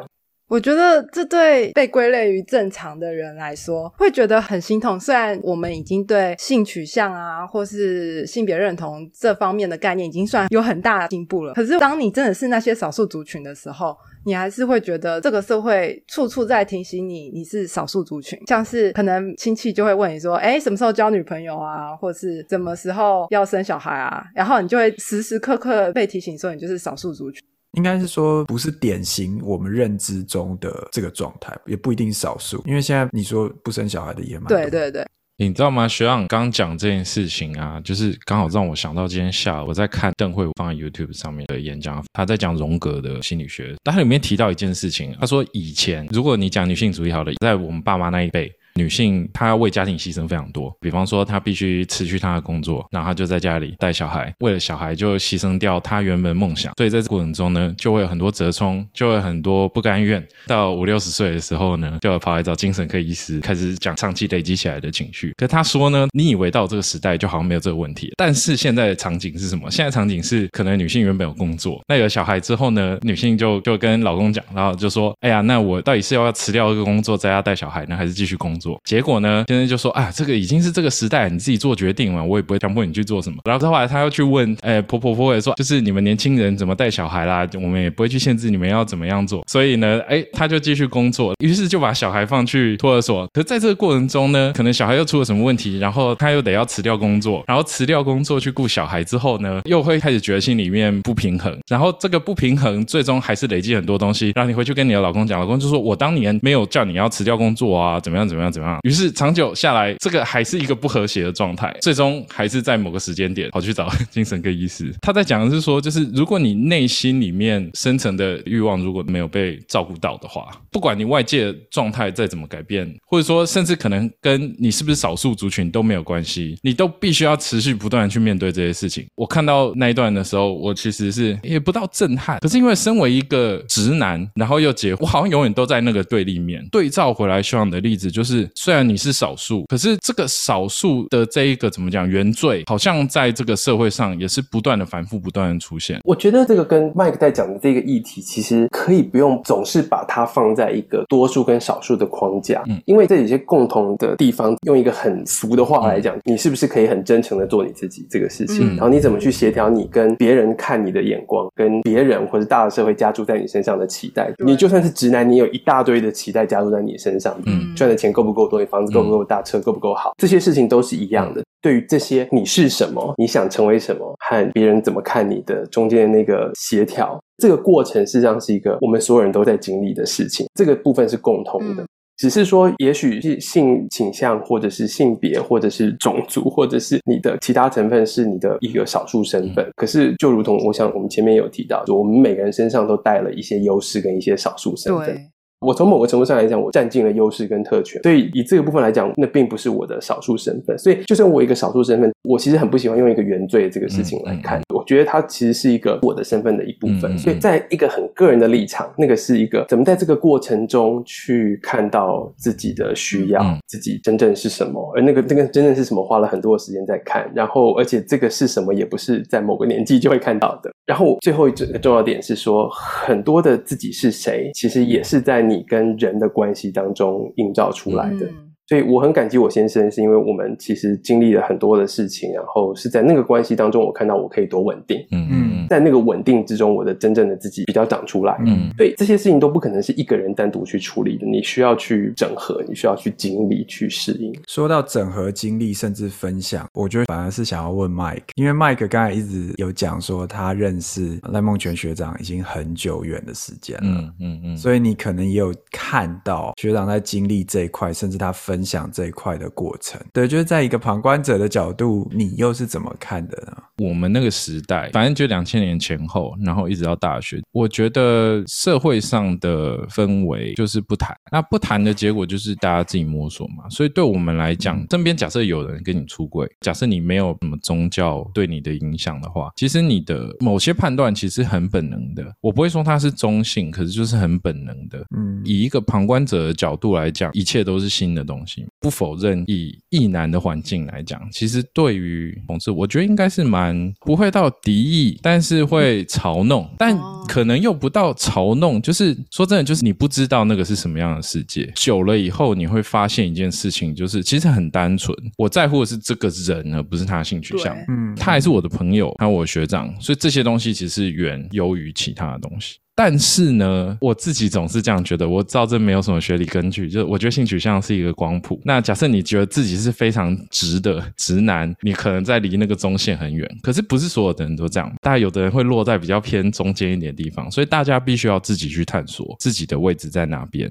[0.50, 4.98] 我觉得这对被归类于正常的人来说，会觉得很心痛。
[4.98, 13.98] 虽然我们已经对性取向啊，或是性别认同这方面的概念已经算有很大的进步了，可是当你真的是那些少数族群的时候，
[14.28, 18.38] 你还是会觉得这个社会处处在提醒你你是少数族群。
[18.46, 21.96] 像是可能亲戚就会问你说：“哎，什么时候交女朋友啊？
[21.96, 27.42] 或是什么时候要生小孩啊？”然后你就会时时刻刻被提醒说你就是少数族群。
[27.74, 32.62] 应该是说不是典型我们认知中的这个状态，也不一定少数。
[32.66, 35.08] 因为现在你说不生小孩的也蛮多对对对，
[35.40, 35.88] 你知道吗？
[35.88, 48.52] 学长刚讲这件事情啊，就是刚好让我想到今天下午我在看邓慧放在 YouTube 上面的演讲，他在讲荣格的心理学，但他里面提到一件事情，他说以前如果你讲女性主义好了，在我们爸妈那一辈。
[48.78, 60.26] 女性她为家庭牺牲非常多，比方说她必须辞去她的工作，然后她就在家里带小孩，为了小孩就牺牲掉她原本梦想，所以在这过程中呢，就会有很多折冲，就会很多不甘愿。
[60.46, 65.34] 到五六十岁的时候呢，就要跑来找精神科医师，开始讲长期累积起来的情绪。
[65.38, 69.70] 可他说呢，你以为到这个时代就好像没有这个问题，但是现在的场景是什么？
[69.72, 78.67] 现在场景是可能女性原本有工作，那有小孩之后呢，女性就就跟老公讲，然后就说，哎呀，那我到底是要辞掉这个工作在家带小孩呢，还是继续工作？
[78.84, 83.38] 结果呢，先生就说，啊，这个已经是这个时代，你自己做决定嘛，我也不会强迫你去做什么。
[83.46, 89.44] 然后后来他又去问，哎，婆婆婆也说，就是你们年轻人怎么带小孩啦，我们也不会去限制你们要怎么样做。
[89.48, 93.28] 所以呢，哎，他就继续工作，于是就把小孩放去托儿所。
[93.34, 108.80] 可在这个过程中呢，可能小孩又出了什么问题，然后他又得要辞掉工作，然后辞掉工作去顾小孩之后呢，又会开始觉得心里面不平衡，然后这个不平衡最终还是累积很多东西，然后你回去跟你的老公讲，老公就说我当年没有叫你要辞掉工作啊，怎么样怎么样怎么样。
[108.84, 114.92] 于是长久下来，这个还是一个不和谐的状态，最终还是在某个时间点跑去找 精神科医师。
[115.02, 129.06] 他在讲的是说，就是如果你内心里面深层的欲望如果没有被照顾到的话，不管你外界状态再怎么改变，或者说甚至可能跟你是不是少数族群都没有关系，你都必须要持续不断的去面对这些事情。
[129.16, 136.66] 我看到那一段的时候，我其实是也不到震撼，可是因为身为一个直男，然后又结，我好像永远都在那个对立面。
[136.72, 146.00] 对照回来，希望的例子就是，虽然你是少数，可是这个少数的这一个怎么讲原罪，好像在这个社会上也是不断的反复、不断的出现。
[146.04, 171.42] 我觉得这个跟 Mike 在讲的这个议题，其实可以不用总是把它放在一个多数跟少数的框架，嗯因为这有些共同的地方，用一个很俗的话来讲，你是不是可以很真诚的做你自己这个事情，嗯然后你怎么去协调你跟别人看你的眼光，跟别人或者大的社会加注在你身上的期待，你就算是直男，你有一大堆的期待加注在你身上，嗯赚的钱够不够多，你房子够不够大，车够不够好，这些事情都是一样的。
[171.62, 181.84] 对于这些你是什么，你想成为什么，和别人怎么看你的中间的那个协调，这个过程实际上是一个我们所有人都在经历的事情，这个部分是共通的。
[181.84, 181.88] 嗯
[182.20, 189.64] 只是说，也许是性倾向，或者是性别，或者是种族，或者是你的其他成分是你的一个少数身份。
[189.76, 195.16] 可是，就如同我想我们前面有提到，就我们每个人身上都带了一些优势跟一些少数身份。
[195.60, 200.78] 对，我从某个程度上来讲，我占尽了优势跟特权，所以以这个部分来讲，那并不是我的少数身份。
[200.78, 204.60] 所以，就算我一个少数身份，我其实很不喜欢用一个原罪这个事情来看。
[204.60, 207.18] 嗯我觉得它其实是一个我的身份的一部分。
[207.18, 217.30] 所以，在一个很个人的立场，那个是一个怎么在这个过程中去看到自己的需要，嗯自己真正是什么，而那个那个真正是什么，花了很多的时间在看。
[217.36, 220.72] 然后，而且这个是什么，也不是在某个年纪就会看到的。
[220.88, 228.26] 然后，最后一个重要点是说，很多的自己是谁，其实也是在你跟人的关系当中映照出来的。
[228.68, 238.38] 所以我很感激我先生，是因为我们其实经历了很多的事情，然后是在那个关系当中，我看到我可以多稳定，嗯嗯在那个稳定之中，我的真正的自己比较长出来。
[238.46, 244.34] 嗯对这些事情都不可能是一个人单独去处理的，你需要去整合，你需要去经历、去适应。
[244.48, 253.84] 说到整合经历甚至分享，我觉得反而是想要问 Mike，因为 Mike 刚才一直有讲说他认识赖梦泉学长已经很久远的时间了。
[253.84, 260.00] 嗯嗯嗯，所以你可能也有看到学长在经历这一块，甚至他分享这一块的过程。
[260.12, 263.64] 对，就是在一个旁观者的角度，你又是怎么看的呢？
[263.78, 271.16] 我们那个时代，反正就两千年前后，然后一直到大学，我觉得社会上的氛围就是不谈。
[271.32, 273.70] 那不谈的结果就是大家自己摸索嘛。
[273.70, 282.26] 所以对我们来讲，身边假设有人跟你出轨，假设你没有什么宗教对你的影响的话，其实你的某些判断其实很本能的。
[282.42, 285.06] 我不会说它是中性，可是就是很本能的。
[285.16, 288.47] 嗯以一个个旁观者的角度来讲，一切都是新的东西。
[288.80, 298.82] 不否认，以异男的环境来讲，其实对于同志，我觉得应该是蛮不会到敌意，但是会嘲弄，但可能又不到嘲弄。
[298.82, 301.72] 就是说真的，就是你不知道那个是什么样的世界。
[301.76, 305.16] 久了以后，你会发现一件事情，就是其实很单纯。
[305.38, 307.76] 我在乎的是这个人，而不是他的性取向。
[307.90, 312.78] 嗯，他还是我的朋友，还有我学长，所以这些东西其实是远优于其他的东西。
[313.00, 318.60] 但是呢，我自己总是这样觉得，我知道这没有什么学理根据，就我觉得性取向是一个光谱。
[318.66, 323.48] 那假设你觉得自己是非常直的直男，你可能在离那个中线很远。
[323.62, 330.68] 可是不是所有的人都这样，大家有的人会落在比较偏中间一点地方，所以大家必须要自己去探索自己的位置在哪边。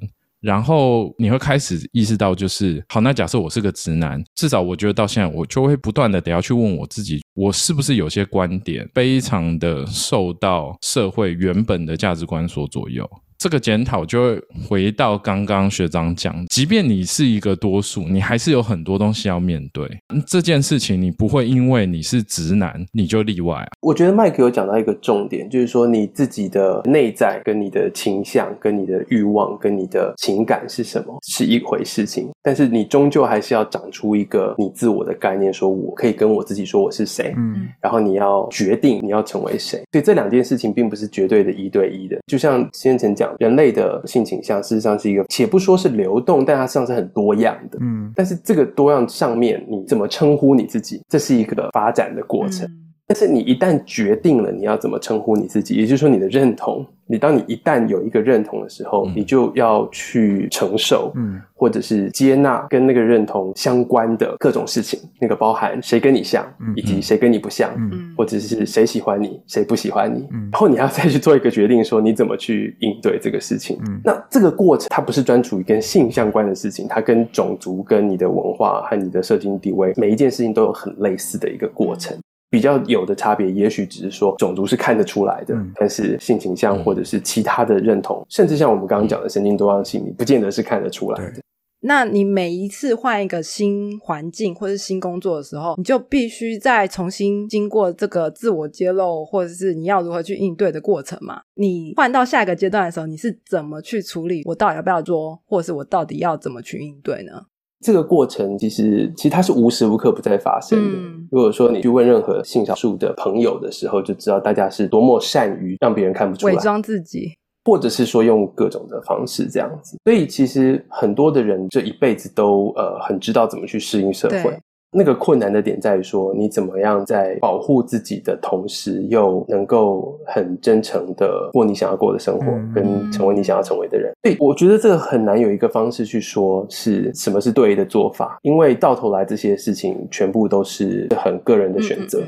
[0.47, 13.05] 然后你会开始意识到，就是好，那假设我是个直男，至少我觉得到现在，我就会不断的得要去问我自己，我是不是有些观点非常的受到社会原本的价值观所左右。
[13.39, 19.87] 这个检讨就会回到刚刚学长讲，即便你是一个多数，你还是有很多东西要面对。
[20.27, 23.69] 这件事情你不会因为你是直男你就例外啊。
[23.83, 39.83] 我觉得麦克有讲到一个重点，就是说你自己的内在跟你的倾向、跟你的欲望、跟你的情感是什么是一回事情，但是你终究还是要长出一个你自我的概念，说我可以跟我自己说我是谁，嗯，然后你要决定你要成为谁。
[39.93, 43.26] 所以这两件事情并不是绝对的一对一的，就像先前讲。
[43.39, 47.79] 人类的性倾向事实上是一个，且不说是流动，但它实际上是很多样的。
[47.81, 52.69] 嗯，但是这个多样上面，你怎么称呼你自己，这是一个发展的过程。
[53.07, 56.85] 但是你一旦决定了你要怎么称呼你自己，也就是说你的认同。
[57.09, 66.45] 你当你一旦有一个认同的时候，你就要去承受，嗯，或者是接纳跟那个认同相关的各种事情，那个包含谁跟你像，
[66.75, 73.79] 以及谁跟你不像，嗯，或者是谁喜欢你，谁不喜欢你，嗯，然后你要再去做一个决定，说你怎么去应对这个事情。
[73.87, 82.19] 嗯，那这个过程它不是专属于跟性相关的事情，它跟种族、跟你的文化和你的社经地位，每一件事情都有很类似的一个过程。
[82.51, 91.41] 比较有的差别，也许只是说种族是看得出来的，但是性倾向或者是其他的认同，甚至像我们刚刚讲的神经多样性，你不见得是看得出来的。
[91.81, 101.43] 那你每一次换一个新环境或是新工作的时候，你就必须再重新经过这个自我揭露，或者是你要如何去应对的过程嘛？
[101.55, 104.43] 你换到下一个阶段的时候，你是怎么去处理？
[104.47, 107.43] 我到底要不要做，或者是我到底要怎么去应对呢？
[107.87, 110.99] 这个过程其实，其实它是无时无刻不在发生的。
[111.31, 117.31] 如果说你去问任何性少数的朋友的时候，就知道大家是多么善于让别人看不出来，伪装自己，
[117.65, 119.97] 或者是说用各种的方式这样子。
[120.03, 124.59] 所以其实很多的人这一辈子都呃很知道怎么去适应社会。
[124.93, 134.13] 那个困难的点在于说，你怎么样在保护自己的同时，又能够很真诚的过你想要过的生活，跟成为你想要成为的人。
[134.23, 142.23] 对，我觉得这个很难有一个方式去说是什么是对的做法，因为到头来这些事情全部都是很个人的选择。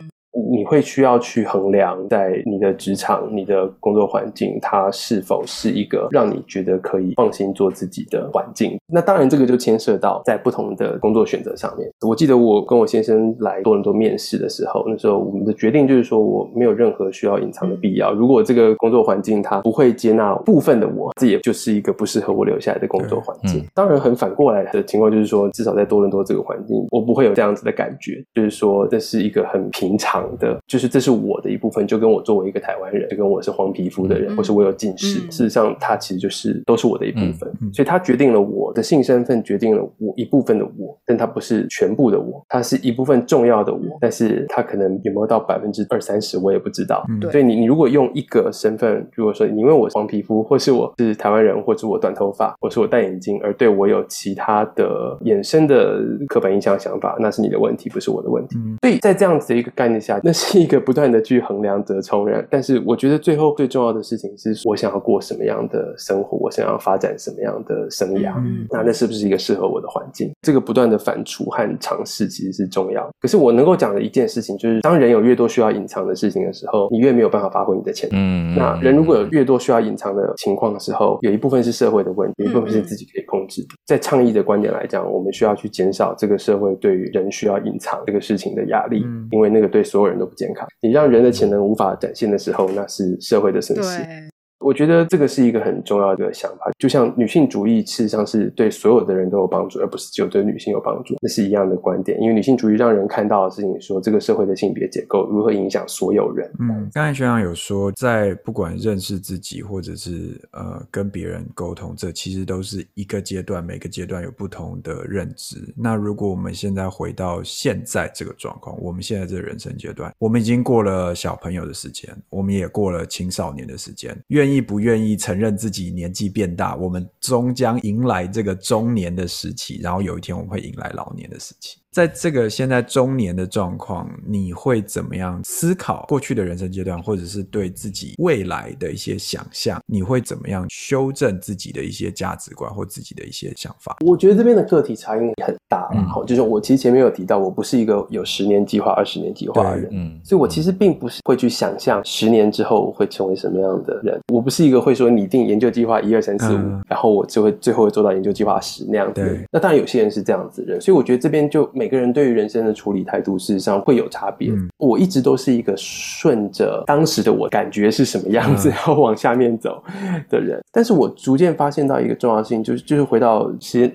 [0.51, 8.79] 你会需要去衡量，在你的职场、你的工作环境，它是否是一个让你觉得可以放心做自己的环境。
[8.93, 11.89] 那当然，这个就牵涉到在不同的工作选择上面。
[12.07, 18.12] 我记得我跟我先生来多伦多面试的时候，那时候我们的决定就是说，我没有任何需要隐藏的必要。
[18.12, 23.64] 如果这个工作环境它不会接纳部分的我，这也就是一个不适合我留下来的工作环境。
[23.74, 30.18] 当然，很反过来的情况就是说，至少在多伦多这个环境，我不会有这样子的感觉，就是说这是一个很平常。
[30.39, 47.05] 的，就是这是我的一部分，就跟我作为一个台湾人，就跟我是黄皮肤的人，或是我有近视，事实上，它其实就是都是我的一部分，所以它决定了我的性身份，决定了我一部分的我，但它不是全部的我，它是一部分重要的我，但是它可能有没有到百分之二三十，我也不知道。
[47.31, 58.57] 所以你你如果用一个身份，如果说你因为我黄皮肤，或是我是台湾人，或是我短头发，或是我戴眼镜，而对我有其他的衍生的刻板印象想法，那是你的问题，不是我的问题。
[58.83, 60.20] 所以在这样子的一个概念下。
[60.24, 70.30] 那是一个不断的去衡量折冲然，但是我觉得最后最重要的事情是我想要过什么样的生活，我想要发展什么样的生涯，嗯那那是不是一个适合我的环境？
[70.42, 73.09] 这个不断的反刍和尝试其实是重要。
[73.20, 78.54] 可是我能够讲的一件事情就是，当人有越多需要隐藏的事情的时候，你越没有办法发挥你的潜能。
[78.56, 83.68] 那人如果有越多需要隐藏的情况的时候，有一部分是社会的问题，有一部分是自己可以控制的。
[83.84, 90.18] 在倡议的观点来讲，我们需要去减少这个社会对于人需要隐藏这个事情的压力，因为那个对所有所有人。
[90.18, 90.66] 都不健康。
[90.80, 94.28] 你让人的潜能无法展现的时候，那是社会的损失。
[94.61, 102.20] 我觉得这个是一个很重要的想法，就像女性主义事实上是对所有的人都有帮助，而不是只有对女性有帮助，那是一样的观点。
[102.20, 106.50] 因为女性主义让人看到的事情，说这个社会的性别结构如何影响所有人。
[106.59, 115.56] 嗯，刚才学长有说，在不管认识自己或者是呃跟别人沟通，这其实都是一个阶段，每个阶段有不同的认知。
[115.76, 131.76] 那如果我们现在回到现在这个状况，我们现在这个人生阶段，我们已经过了小朋友的时间，我们也过了青少年的时间，愿愿意不愿意承认自己年纪变大，我们终将迎来这个中年的时期，然后有一天我们会迎来老年的时期。
[131.99, 139.80] 在这个现在中年的状况，你会怎么样思考过去的人生阶段，或者是对自己未来的一些想象？
[139.84, 143.96] 你会怎么样修正自己的一些价值观或自己的一些想法？
[144.07, 145.88] 我觉得这边的个体差异很大。
[146.09, 154.16] 好，就是我其实前面有提到，我不是一个有十年计划、二十年计划的人，嗯，所以我其实并不是会去想象十年之后会成为什么样的人。
[154.32, 159.46] 我不是一个会说拟定研究计划一二三四五，然后我就会最后会做到研究计划十那样子。
[159.51, 164.53] 那当然有些人是这样子的人，所以我觉得这边就每个人对于人生的处理态度，事实上会有差别。
[164.76, 169.82] 我一直都是一个顺着当时的我感觉是什么样子，然后往下面走
[170.28, 170.61] 的人。
[170.70, 173.91] 但是我逐渐发现到一个重要性，就是就是回到其实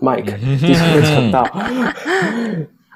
[0.00, 1.48] Mike 之前讲到。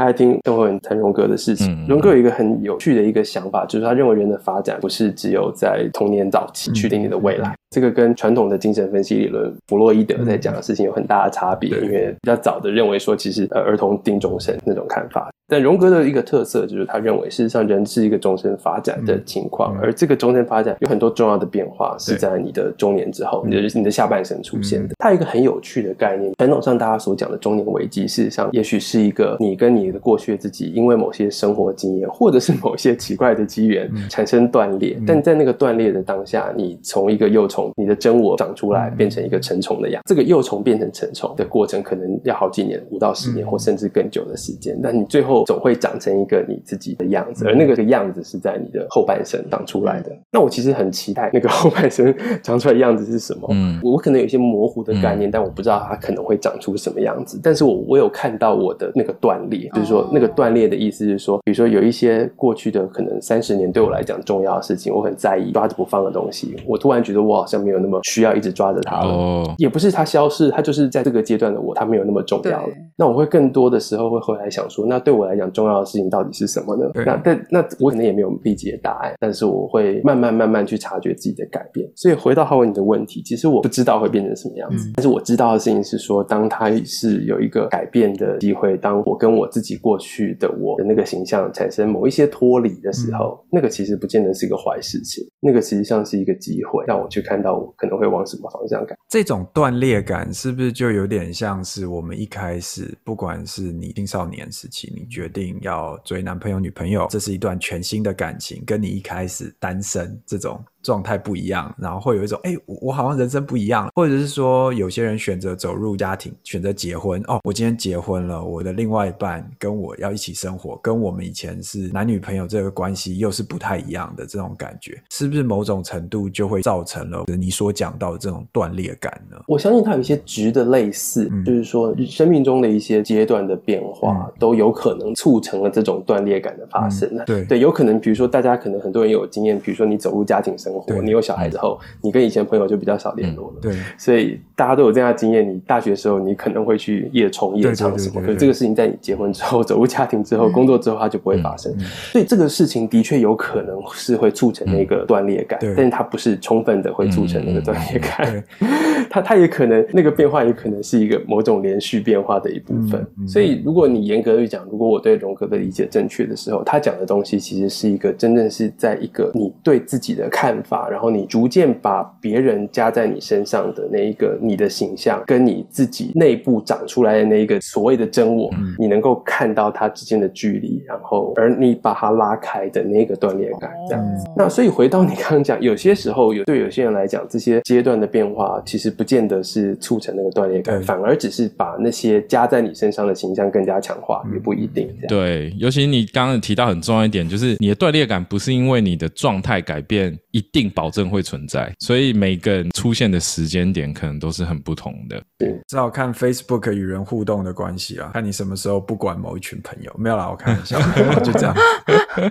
[0.00, 1.86] 他在听邓慧文谈荣格的事情。
[1.86, 7.54] 荣格有一个很有趣的一个想法，就是他认为人的发展不是只有在童年早期确定你的未来。
[7.68, 15.30] 这个跟传统的精神分析理论弗洛伊德在讲的事情有很大的差别，因为比较早的认为说，其实呃儿童定终身那种看法。
[15.50, 24.94] 但荣格的一个特色就是他认为，事实上人是一个终身发展的情况，而这个终身发展有很多重要的变化是在你的中年之后，你的你的下半生出现的。
[24.98, 40.02] 他有一个很有趣的概念，传统上大家所讲的中年危机，事实上也许是一个你跟你的过去的自己，因为某些生活经验或者是某些奇怪的机缘产生断裂，但在那个断裂的当下，你从一个幼虫，你的真我长出来，变成一个成虫的样。
[40.06, 44.78] 这个幼虫变成成虫的过程，可能要好几年，五到十年，或甚至更久的时间。
[44.82, 50.10] 但你最后总会长成一个你自己的样子，而那个个样子是在你的后半生长出来的。
[50.30, 53.48] 那我其实很期待那个后半生长出来的样子是什么。
[53.52, 57.40] 嗯，我可能有一些模糊的概念，但我不知道它可能会长出什么样子。
[57.42, 69.12] 但是我我有看到我的那个断裂，就是说那个断裂的意思是说，比如说有一些过去的可能三十年对我来讲重要的事情，我很在意抓着不放的东西，我突然觉得我好像没有那么需要一直抓着它了。
[69.12, 72.72] 哦，也不是它消失，它就是在这个阶段的我，它没有那么重要了。
[72.96, 76.90] 那我会更多的时候会回来想说，那对我来讲重要的事情到底是什么呢？
[77.06, 81.88] 那但那我可能也没有立即的答案，但是我会慢慢慢慢去察觉自己的改变。
[81.94, 98.96] 所以回到浩文你的问题，其实我不知道会变成什么样子，但是我知道的事情是说，当他是有一个改变的机会，当我跟我自己过去的我的那个形象产生某一些脱离的时候，那个其实不见得是一个坏事情，那个实际上是一个机会，让我去看到我可能会往什么方向改。
[99.08, 110.64] 这种断裂感是不是就有点像是我们一开始，不管是你青少年时期，你决定要追男朋友、女朋友，这是一段全新的感情，跟你一开始单身这种。
[110.82, 129.36] 状态不一样，然后会有一种哎，我好像人生不一样，或者是说有些人选择走入家庭，选择结婚哦，我今天结婚了，我的另外一半跟我要一起生活，跟我们以前是男女朋友这个关系又是不太一样的这种感觉，是不是某种程度就会造成了你所讲到的这种断裂感呢？
[129.46, 137.10] 我相信它有一些值的类似，就是说生命中的一些阶段的变化都有可能促成了这种断裂感的发生。
[137.26, 140.69] 对对，有可能比如说大家可能很多人有经验，比如说你走入家庭生。
[140.70, 143.60] 生活，你有小孩之后，你跟以前朋友就比较少联络了。
[143.62, 145.48] 对，所以大家都有这样的经验。
[145.48, 151.74] 你大学的时候，你可能会去夜冲夜唱什么，可是这个事情在你结婚之后、走入家庭之后、工作之后，它就不会发生。
[152.12, 158.44] 所以这个事情的确有可能是会促成那个断裂感，但是它不是充分的会促成那个断裂感。
[159.08, 163.06] 它它也可能那个变化也可能是一个某种连续变化的一部分。
[163.26, 170.59] 所以如果你严格去讲，如果我对荣格的理解正确的时候，他讲的东西其实是一个真正是在一个你对自己的看。
[170.62, 184.24] 法，然后你逐渐把别人加在你身上的那一个你的形象，跟你自己内部长出来的那一个所谓的真我，你能够看到它之间的距离，然后而你把它拉开的那个断裂感，这样子。
[184.36, 194.88] 那所以回到你刚刚讲，有些时候有对有些人来讲，这些阶段的变化其实不见得是促成那个断裂感，反而只是把那些加在你身上的形象更加强化，也不一定。
[195.08, 205.20] 对，尤其你刚刚提到很重要一点，就是你的断裂感不是因为你的状态改变一定保证会存在，所以每个人出现的时间点可能都是很不同的。
[205.68, 209.90] 只好看 Facebook 与人互动的关系啊，看你什么时候不管某一群朋友。
[209.96, 210.78] 没有啦，我开玩笑，
[211.22, 211.54] 就这样。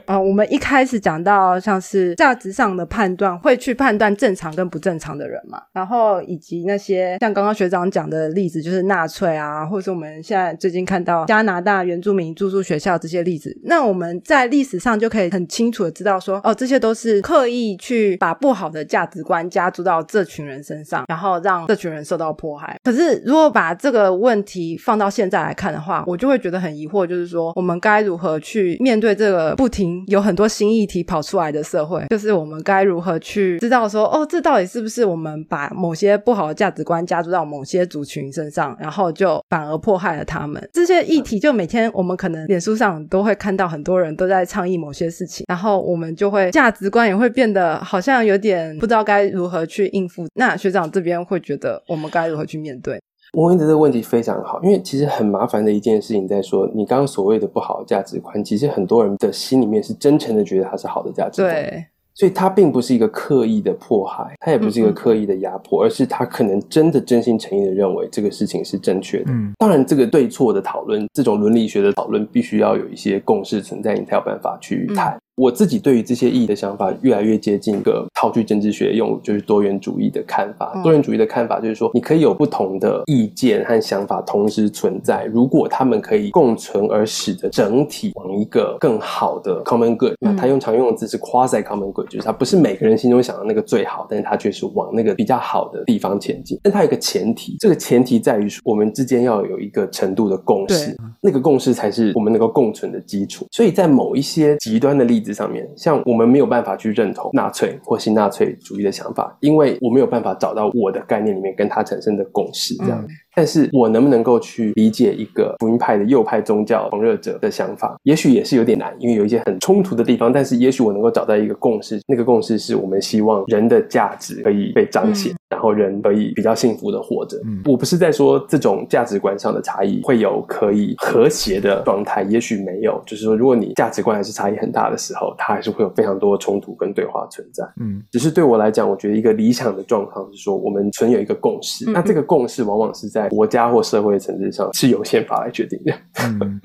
[0.06, 22.78] 啊、我们一开始讲到像是价值上的判断，会去判断正常跟不正常的人嘛，然后以及那些像刚刚学长讲的例子，就是纳粹啊，或者是我们现在最近看到加拿大原住民住宿学校这些例子，那我们在历史上就可以很清楚的知道说，哦，这些都是刻意去把不好的价值观加注到这群人身上，然后让这群人受到迫害。
[22.84, 32.06] 可是如果把这个问题放到现在来看的话，我就会觉得很疑惑，就是说我们该如何去面对这个不停有很多新议题跑出来的社会？
[32.10, 40.70] 就是我们该如何去知道说，哦，这到底是不是我们把某些不好的价值观加注到某些族群身上，然后就反而迫害了他们？
[40.74, 50.26] 这些议题就每天我们可能脸书上都会看到很多人都在倡议某些事情，然后我们就会价值观也会变得好像有点不知道该如何去应付。
[50.36, 53.00] 那学长这边会觉得我们该如何去面对？
[53.34, 61.86] 我问的这个问题非常好，因为其实很麻烦的一件事情，在说你刚刚所谓的不好的价值观，其实很多人的心里面是真诚的觉得它是好的价值观，对，
[62.16, 69.26] 所以它并不是一个刻意的迫害，它也不是一个刻意的压迫，而是他可能真的真心诚意的认为这个事情是正确的。
[69.28, 75.16] 嗯，当然，这个对错的讨论，这种伦理学的讨论，必须要有一些共识存在，你才有办法去谈。
[75.40, 80.74] 我自己对于这些意义的想法，越来越接近一个套句政治学用，就是多元主义的看法。
[80.76, 90.14] 嗯多元主义的看法就是说，你可以有不同的意见和想法同时存在，如果他们可以共存，而使得整体往一个更好的 common good。
[90.20, 96.60] 那他用常用的字是 quasi common good，就是它不是每个人心中想的那个最好，但是它却是往那个比较好的地方前进。
[96.62, 103.48] 但它有一个前提，这个前提在于说我们之间要有一个程度的共识，那个共识才是我们能够共存的基础。
[103.52, 113.06] 所以在某一些极端的例子上面，像我们没有办法去认同纳粹或新纳粹主义的想法，因为我没有办法找到我的概念里面跟他产生的共识，这样。
[113.40, 120.30] 但是我能不能够去理解一个福音派的右派宗教狂热者的想法，也许也是有点难，因为有一些很冲突的地方。
[120.34, 127.38] 但是也许我能够找到一个共识，那个共识是我们希望人的价值可以被彰显，嗯然后人可以比较幸福的活着。
[127.46, 133.02] 嗯我不是在说这种价值观上的差异会有可以和谐的状态，也许没有。
[133.06, 137.64] 就是说，如果你价值观还是差异很大的时候，它还是会有非常多的冲突跟对话存在。
[137.80, 141.90] 嗯只是对我来讲，我觉得一个理想的状况是说，我们存有一个共识。
[141.90, 145.94] 嗯那这个共识往往是在国家或社会层次上是由宪法来决定的。
[146.24, 146.60] 嗯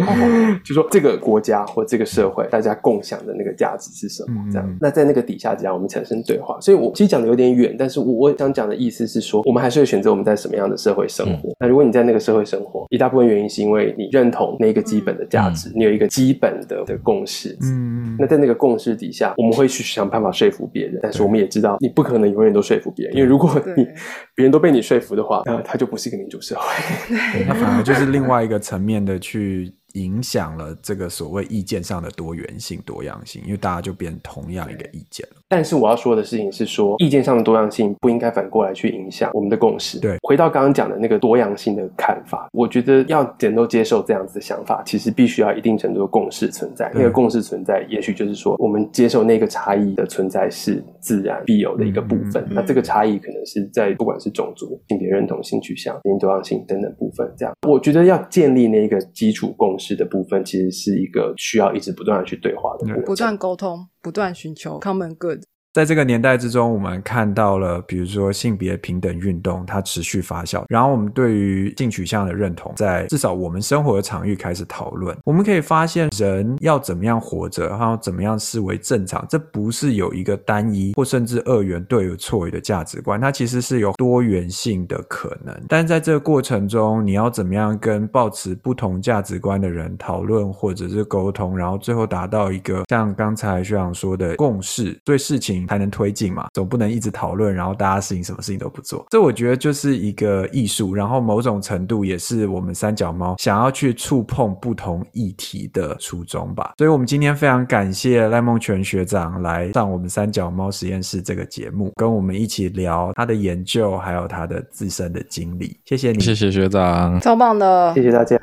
[0.64, 4.42] 就说这个国家或这个社会，大家共享的那个价值是什么？
[4.46, 6.58] 嗯这样，那在那个底下，这样我们产生对话。
[6.60, 11.50] 所以我其实讲的有点远，但是我我想讲的意思是说，我们还是会选择我们在什么样的社会生活。
[11.60, 17.56] 那如果你在那个社会生活，一大部分原因是因为你认同那个基本的价值，你有一个基本的的共识。
[17.62, 27.46] 嗯那在那个共识底下，我们会去想办法说服别人，但是我们也知道，你不可能永远都说服别人，因为如果你对别人都被你说服的话，那他就不是一个民主社会。
[27.46, 35.36] 那反而就是另外一个层面的去影响了这个所谓意见上的多元性、多样性，因为大家就变同样一个意见了。
[35.54, 40.00] 但是我要说的事情是说，意见上的多样性不应该反过来去影响我们的共识。
[40.00, 46.90] 对回到刚刚讲的那个多样性的看法，我觉得要能够接受这样子的想法，其实必须要一定程度的共识存在。
[46.92, 52.42] 那个共识存在，也许就是说，我们接受那个差异的存在是自然必有的一个部分。
[52.42, 57.54] 嗯嗯那这个差异可能是在不管是种族、性别认同、性取向、性多样性等等部分，这样。
[57.68, 63.04] 我觉得要建立那个基础共识的部分，其实是一个需要一直不断的去对话的过程。
[63.04, 65.42] 不断沟通，不断寻求 common good。
[65.74, 75.16] 在这个年代之中，我们看到了，比如说性别平等运动，它持续发酵，然后我们对于性取向的认同，在至少我们生活的场域开始讨论。
[75.24, 85.52] 我们可以发现，人要怎么样活着，然后怎么样视为正常，这不是有一个单一或甚至二元对与错的价值观，它其实是有多元性的可能。
[85.68, 99.06] 但在这个过程中，你要怎么样跟抱持不同价值观的人讨论或者是沟通，然后最后达到一个像刚才学长说的共识，对事情才能推进嘛，总不能一直讨论，然后大家事情什么事情都不做。
[99.10, 106.72] 这我觉得就是一个艺术，然后某种程度也是我们三脚猫想要去触碰不同议题的初衷吧。
[106.78, 115.78] 所以，我们今天非常感谢赖梦泉学长来上我们三脚猫实验室这个节目，跟我们一起聊他的研究，还有他的自身的经历。
[115.84, 117.20] 谢谢你，谢谢学长。
[117.20, 118.38] 超棒的谢，谢大家。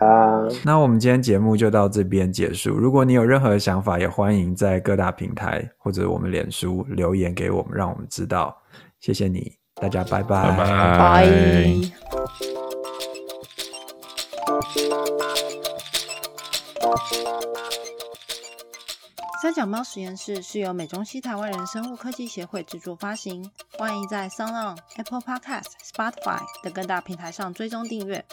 [0.64, 2.76] 那我们今天节目就到这边结束。
[2.76, 8.61] 如果你有任何的想法，也欢迎在各大平台或者我们脸书留言给我们，让我们知道。
[8.99, 11.27] 谢谢你，大家拜拜，拜拜拜。
[19.41, 28.23] 三角猫实验室是由美中西台湾人生物科技协会制作发行，欢迎在 s o n Apple Podcast、Spotify 等各大平台上追踪订阅。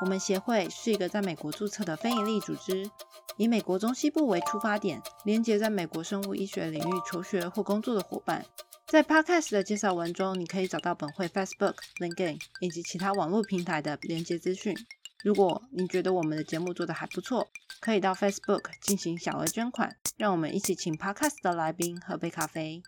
[0.00, 2.90] 我们协会是一个在美国注册的非营利组织，
[3.36, 8.44] 以美国中西部为出发点，连接在美国生物医学领域求学或工作的伙伴。
[8.84, 14.76] 在 Podcast 的介绍文中，你可以找到本会 Facebook、LinkedIn 以及其他网络平台的连接资讯。
[15.24, 17.48] 如果你觉得我们的节目做得还不错，
[17.80, 19.96] 可以到 Facebook 进行小额捐款。
[20.16, 22.82] 让我们一起请 Podcast 的来宾喝杯咖啡。